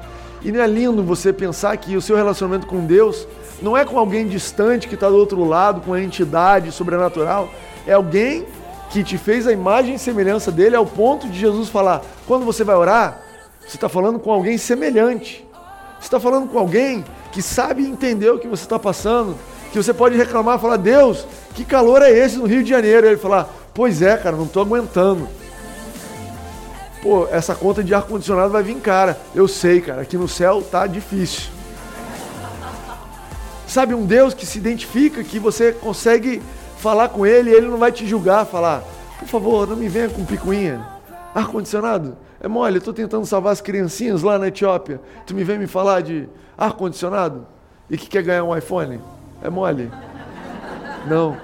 [0.43, 3.27] E não é lindo você pensar que o seu relacionamento com Deus
[3.63, 7.49] não é com alguém distante que está do outro lado, com uma entidade sobrenatural.
[7.87, 8.45] É alguém
[8.91, 12.65] que te fez a imagem e semelhança dele ao ponto de Jesus falar: quando você
[12.65, 13.21] vai orar,
[13.61, 15.47] você está falando com alguém semelhante.
[15.99, 19.37] Você está falando com alguém que sabe entender o que você está passando,
[19.73, 23.07] que você pode reclamar, falar: Deus, que calor é esse no Rio de Janeiro?
[23.07, 25.29] E ele falar: Pois é, cara, não estou aguentando.
[27.03, 29.19] Pô, essa conta de ar-condicionado vai vir cara.
[29.35, 31.51] Eu sei, cara, aqui no céu tá difícil.
[33.67, 36.41] Sabe, um Deus que se identifica, que você consegue
[36.85, 38.85] falar com ele e ele não vai te julgar, falar,
[39.19, 40.87] por favor, não me venha com picuinha.
[41.35, 42.15] Ar-condicionado?
[42.39, 45.01] É mole, eu estou tentando salvar as criancinhas lá na Etiópia.
[45.27, 46.29] Tu me vem me falar de
[46.59, 47.47] ar-condicionado?
[47.89, 49.01] E que quer ganhar um iPhone?
[49.43, 49.91] É mole?
[51.09, 51.39] Não,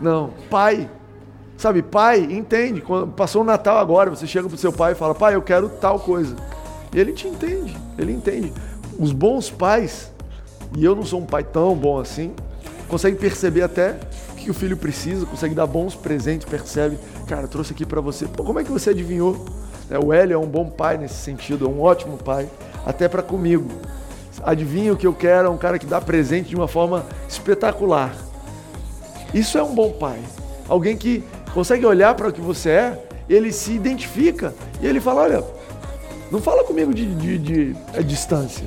[0.00, 0.30] não.
[0.48, 0.88] Pai,
[1.58, 2.80] sabe, pai entende.
[2.80, 5.68] Quando passou o Natal agora, você chega pro seu pai e fala, pai, eu quero
[5.68, 6.34] tal coisa.
[6.94, 8.50] E ele te entende, ele entende.
[8.98, 10.10] Os bons pais
[10.74, 12.32] e eu não sou um pai tão bom assim,
[12.88, 14.00] consegue perceber até
[14.44, 18.26] que o filho precisa, consegue dar bons presentes, percebe, cara, trouxe aqui para você.
[18.26, 19.44] Pô, como é que você adivinhou?
[19.90, 22.48] É, o Hélio é um bom pai nesse sentido, é um ótimo pai,
[22.86, 23.68] até para comigo.
[24.42, 28.14] Adivinha o que eu quero, é um cara que dá presente de uma forma espetacular.
[29.34, 30.20] Isso é um bom pai.
[30.68, 31.22] Alguém que
[31.52, 35.44] consegue olhar para o que você é, ele se identifica e ele fala: olha,
[36.30, 38.66] não fala comigo de, de, de, de é distância.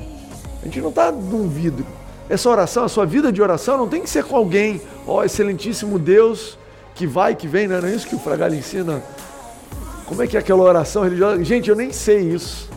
[0.62, 1.86] A gente não está num vidro.
[2.28, 5.24] Essa oração, a sua vida de oração não tem que ser com alguém, ó, oh,
[5.24, 6.58] excelentíssimo Deus,
[6.94, 9.02] que vai que vem, não é isso que o Fragalho ensina?
[10.06, 11.42] Como é que é aquela oração religiosa?
[11.44, 12.68] Gente, eu nem sei isso.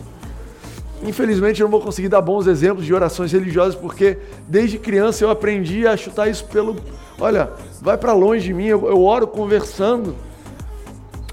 [1.02, 5.30] Infelizmente eu não vou conseguir dar bons exemplos de orações religiosas porque desde criança eu
[5.30, 6.76] aprendi a chutar isso pelo.
[7.18, 10.14] Olha, vai para longe de mim, eu, eu oro conversando.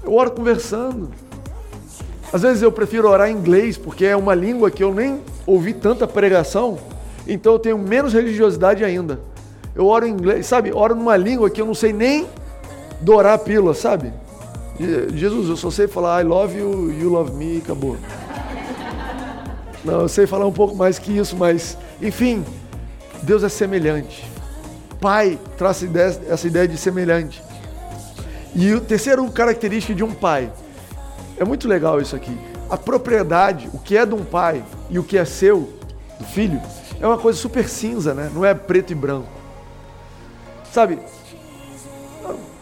[0.02, 1.10] Eu oro conversando.
[2.32, 5.74] Às vezes eu prefiro orar em inglês, porque é uma língua que eu nem ouvi
[5.74, 6.78] tanta pregação,
[7.28, 9.20] então eu tenho menos religiosidade ainda.
[9.74, 10.72] Eu oro em inglês, sabe?
[10.72, 12.26] Oro numa língua que eu não sei nem
[13.00, 14.12] dourar a pílula, sabe?
[15.12, 17.96] Jesus, eu só sei falar I love you, you love me, acabou.
[19.84, 22.44] Não, eu sei falar um pouco mais que isso, mas, enfim,
[23.22, 24.24] Deus é semelhante.
[25.00, 25.84] Pai traz
[26.28, 27.42] essa ideia de semelhante.
[28.54, 30.50] E o terceiro característica de um pai
[31.36, 32.36] é muito legal isso aqui.
[32.68, 35.72] A propriedade, o que é de um pai e o que é seu,
[36.18, 36.60] do filho,
[37.00, 38.30] é uma coisa super cinza, né?
[38.34, 39.28] Não é preto e branco.
[40.72, 40.98] Sabe?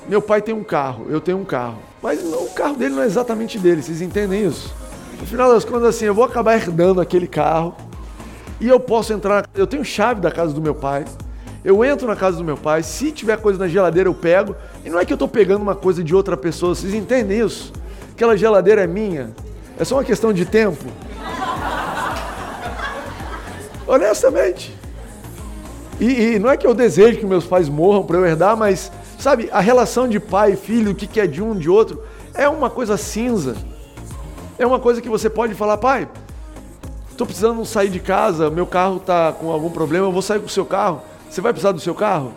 [0.09, 1.79] Meu pai tem um carro, eu tenho um carro.
[2.03, 4.73] Mas o carro dele não é exatamente dele, vocês entendem isso?
[5.19, 7.75] No final das contas, assim, eu vou acabar herdando aquele carro
[8.61, 9.45] e eu posso entrar.
[9.55, 11.05] Eu tenho chave da casa do meu pai.
[11.65, 14.55] Eu entro na casa do meu pai, se tiver coisa na geladeira eu pego.
[14.85, 17.73] E não é que eu estou pegando uma coisa de outra pessoa, vocês entendem isso?
[18.13, 19.35] Aquela geladeira é minha.
[19.77, 20.85] É só uma questão de tempo.
[23.87, 24.75] Honestamente.
[26.01, 28.93] E, e, não é que eu desejo que meus pais morram para eu herdar, mas,
[29.19, 32.03] sabe, a relação de pai e filho, o que, que é de um de outro,
[32.35, 33.57] é uma coisa cinza.
[34.59, 36.09] É uma coisa que você pode falar, pai,
[37.11, 40.47] estou precisando sair de casa, meu carro está com algum problema, eu vou sair com
[40.47, 41.01] o seu carro.
[41.31, 42.33] Você vai precisar do seu carro?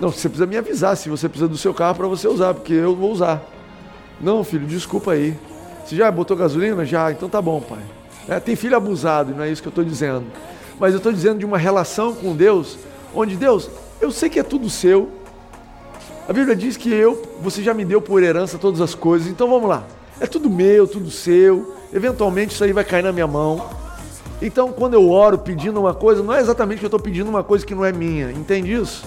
[0.00, 2.72] Não, você precisa me avisar se você precisa do seu carro para você usar, porque
[2.72, 3.42] eu vou usar.
[4.20, 5.36] Não, filho, desculpa aí.
[5.84, 6.84] Você já botou gasolina?
[6.84, 7.80] Já, então tá bom, pai.
[8.28, 10.24] É, tem filho abusado, não é isso que eu estou dizendo.
[10.78, 12.78] Mas eu estou dizendo de uma relação com Deus,
[13.14, 13.70] onde Deus,
[14.00, 15.08] eu sei que é tudo seu.
[16.28, 19.48] A Bíblia diz que eu, você já me deu por herança todas as coisas, então
[19.48, 19.84] vamos lá.
[20.20, 21.74] É tudo meu, tudo seu.
[21.92, 23.68] Eventualmente isso aí vai cair na minha mão.
[24.42, 27.42] Então, quando eu oro pedindo uma coisa, não é exatamente que eu estou pedindo uma
[27.42, 29.04] coisa que não é minha, entende isso?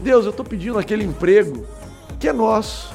[0.00, 1.64] Deus, eu estou pedindo aquele emprego
[2.18, 2.94] que é nosso.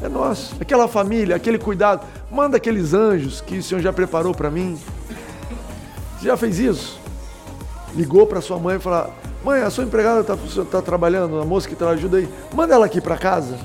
[0.00, 0.54] É nosso.
[0.60, 2.06] Aquela família, aquele cuidado.
[2.30, 4.78] Manda aqueles anjos que o Senhor já preparou para mim.
[6.18, 7.00] Você já fez isso?
[7.94, 9.12] Ligou para sua mãe e falou:
[9.44, 12.28] Mãe, a sua empregada está tá trabalhando, a moça que está ajuda aí.
[12.54, 13.58] Manda ela aqui para casa.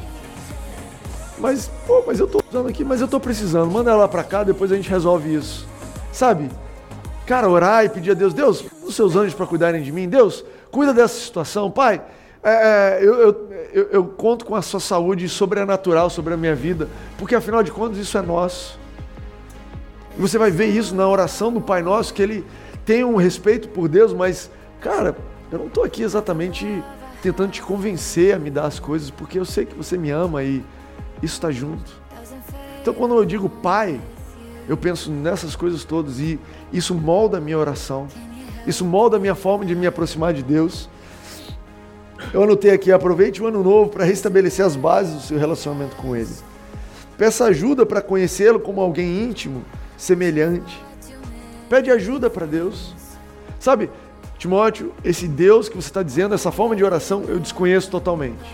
[1.38, 3.70] Mas, pô, mas eu estou usando aqui, mas eu estou precisando.
[3.70, 5.68] Manda ela para cá, depois a gente resolve isso.
[6.12, 6.50] Sabe?
[7.26, 10.08] Cara, orar e pedir a Deus: Deus, os seus anjos para cuidarem de mim.
[10.08, 11.70] Deus, cuida dessa situação.
[11.70, 12.02] Pai,
[12.44, 16.54] é, é, eu, eu, eu, eu, conto com a sua saúde sobrenatural sobre a minha
[16.54, 18.78] vida, porque afinal de contas isso é nosso.
[20.18, 22.46] E você vai ver isso na oração do Pai Nosso, que ele
[22.86, 24.50] tem um respeito por Deus, mas,
[24.82, 25.16] cara,
[25.52, 26.84] eu não estou aqui exatamente
[27.22, 30.44] tentando te convencer a me dar as coisas, porque eu sei que você me ama
[30.44, 30.64] e
[31.22, 32.02] isso está junto.
[32.82, 34.00] Então, quando eu digo Pai,
[34.68, 36.40] eu penso nessas coisas todas e
[36.72, 38.08] isso molda a minha oração,
[38.68, 40.90] isso molda a minha forma de me aproximar de Deus.
[42.34, 46.16] Eu anotei aqui, aproveite o ano novo para restabelecer as bases do seu relacionamento com
[46.16, 46.30] Ele.
[47.18, 49.64] Peça ajuda para conhecê-lo como alguém íntimo,
[49.98, 50.78] semelhante.
[51.74, 52.94] Pede ajuda para Deus.
[53.60, 53.90] Sabe,
[54.38, 58.46] Timóteo, esse Deus que você está dizendo, essa forma de oração, eu desconheço totalmente.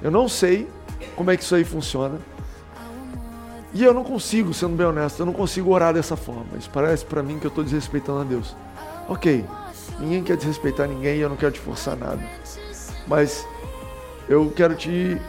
[0.00, 0.68] Eu não sei
[1.16, 2.16] como é que isso aí funciona.
[3.74, 6.56] E eu não consigo, sendo bem honesto, eu não consigo orar dessa forma.
[6.56, 8.54] Isso parece para mim que eu estou desrespeitando a Deus.
[9.08, 9.44] Ok,
[9.98, 12.22] ninguém quer desrespeitar ninguém e eu não quero te forçar nada.
[13.08, 13.44] Mas
[14.28, 15.20] eu quero te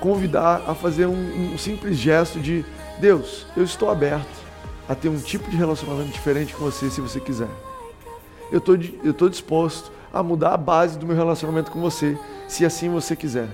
[0.00, 2.64] convidar a fazer um, um simples gesto de
[2.98, 4.43] Deus, eu estou aberto
[4.88, 7.48] a ter um tipo de relacionamento diferente com você se você quiser.
[8.52, 8.58] Eu
[9.10, 12.16] estou disposto a mudar a base do meu relacionamento com você,
[12.46, 13.48] se assim você quiser.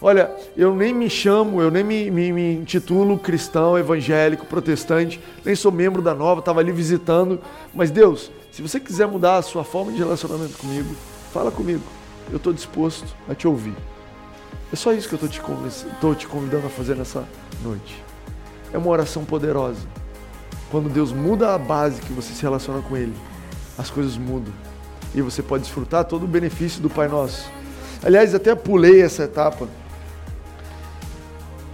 [0.00, 5.54] Olha, eu nem me chamo, eu nem me, me, me intitulo cristão, evangélico, protestante, nem
[5.54, 7.40] sou membro da nova, estava ali visitando.
[7.72, 10.92] Mas Deus, se você quiser mudar a sua forma de relacionamento comigo,
[11.32, 11.84] fala comigo.
[12.30, 13.76] Eu estou disposto a te ouvir.
[14.72, 17.24] É só isso que eu estou te, te convidando a fazer nessa
[17.62, 18.02] noite.
[18.72, 19.86] É uma oração poderosa.
[20.72, 23.14] Quando Deus muda a base que você se relaciona com Ele,
[23.78, 24.52] as coisas mudam.
[25.14, 27.48] E você pode desfrutar todo o benefício do Pai Nosso.
[28.02, 29.68] Aliás, até pulei essa etapa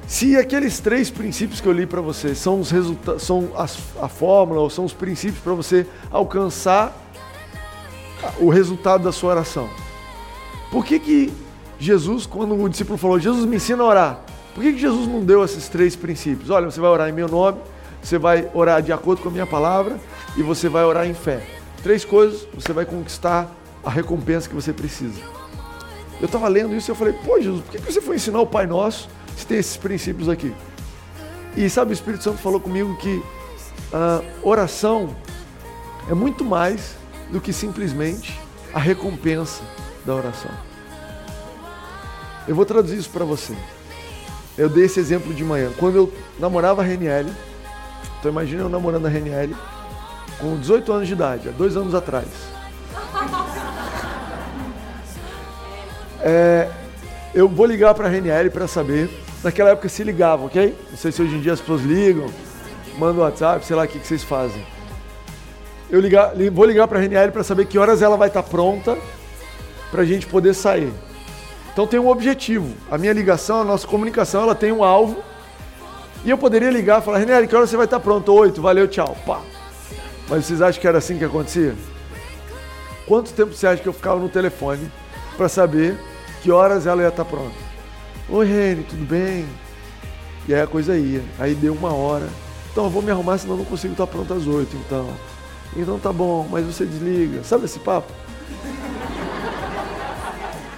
[0.08, 4.08] se aqueles três princípios que eu li para você são os resultados, são as, a
[4.08, 6.96] fórmula ou são os princípios para você alcançar
[8.40, 9.68] o resultado da sua oração.
[10.70, 11.32] Por que que
[11.78, 14.20] Jesus, quando o discípulo falou, Jesus me ensina a orar,
[14.54, 16.48] por que, que Jesus não deu esses três princípios?
[16.48, 17.60] Olha, você vai orar em meu nome,
[18.02, 19.98] você vai orar de acordo com a minha palavra
[20.36, 21.42] e você vai orar em fé.
[21.82, 23.50] Três coisas, você vai conquistar
[23.84, 25.20] a recompensa que você precisa.
[26.20, 28.46] Eu estava lendo isso e eu falei, pô Jesus, por que, você foi ensinar o
[28.46, 30.52] Pai Nosso você tem esses princípios aqui.
[31.56, 33.22] E sabe, o Espírito Santo falou comigo que
[33.92, 35.14] a oração
[36.10, 36.96] é muito mais
[37.30, 38.38] do que simplesmente
[38.74, 39.62] a recompensa
[40.04, 40.50] da oração.
[42.48, 43.54] Eu vou traduzir isso para você.
[44.56, 45.70] Eu dei esse exemplo de manhã.
[45.78, 46.84] Quando eu namorava a
[48.18, 49.56] então imagina eu namorando a Reniele
[50.38, 52.26] com 18 anos de idade, há dois anos atrás.
[56.20, 56.68] É,
[57.34, 59.08] eu vou ligar para a Reniele para saber
[59.42, 60.76] Naquela época se ligavam, ok?
[60.90, 62.28] Não sei se hoje em dia as pessoas ligam,
[62.98, 64.66] mandam WhatsApp, sei lá o que, que vocês fazem.
[65.88, 68.48] Eu ligar, vou ligar para a RNL para saber que horas ela vai estar tá
[68.48, 68.98] pronta
[69.92, 70.92] para a gente poder sair.
[71.72, 72.74] Então tem um objetivo.
[72.90, 75.22] A minha ligação, a nossa comunicação, ela tem um alvo.
[76.24, 78.32] E eu poderia ligar e falar, Renelli, que hora você vai estar pronto?
[78.32, 79.16] Oito, valeu, tchau.
[79.24, 79.40] Pá.
[80.28, 81.74] Mas vocês acham que era assim que acontecia?
[83.06, 84.90] Quanto tempo você acha que eu ficava no telefone
[85.36, 85.96] para saber
[86.42, 87.56] que horas ela ia estar pronta?
[88.28, 89.46] Oi, Reni, tudo bem?
[90.46, 91.22] E aí a coisa ia.
[91.38, 92.28] Aí deu uma hora.
[92.70, 95.08] Então eu vou me arrumar, senão eu não consigo estar pronto às oito, então.
[95.74, 97.42] Então tá bom, mas você desliga.
[97.44, 98.12] Sabe esse papo?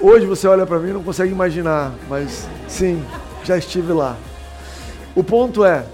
[0.00, 3.04] Hoje você olha para mim e não consegue imaginar, mas sim,
[3.44, 4.16] já estive lá.
[5.14, 5.84] O ponto é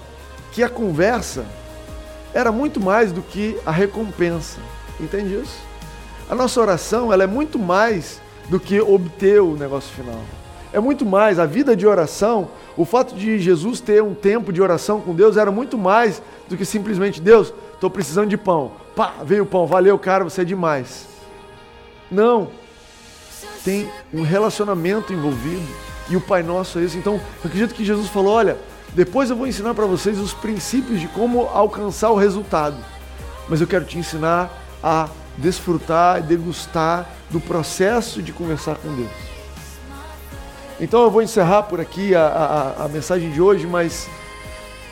[0.51, 1.45] que a conversa
[2.33, 4.59] era muito mais do que a recompensa.
[4.99, 5.59] Entende isso?
[6.29, 10.21] A nossa oração ela é muito mais do que obter o negócio final
[10.77, 11.39] é muito mais.
[11.39, 15.37] A vida de oração, o fato de Jesus ter um tempo de oração com Deus
[15.37, 18.71] era muito mais do que simplesmente Deus, estou precisando de pão.
[18.95, 21.07] Pá, veio o pão, valeu, cara, você é demais.
[22.09, 22.49] Não.
[23.63, 25.67] Tem um relacionamento envolvido
[26.09, 26.97] e o Pai Nosso é isso.
[26.97, 28.57] Então, eu acredito que Jesus falou: olha,
[28.93, 32.77] depois eu vou ensinar para vocês os princípios de como alcançar o resultado.
[33.47, 34.51] Mas eu quero te ensinar
[34.83, 39.11] a desfrutar e degustar do processo de conversar com Deus.
[40.79, 44.07] Então eu vou encerrar por aqui a, a, a mensagem de hoje, mas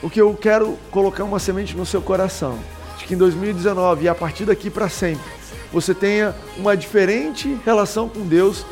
[0.01, 2.59] o que eu quero colocar uma semente no seu coração,
[2.97, 5.31] de que em 2019 e a partir daqui para sempre,
[5.71, 8.65] você tenha uma diferente relação com Deus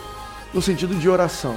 [0.53, 1.55] no sentido de oração.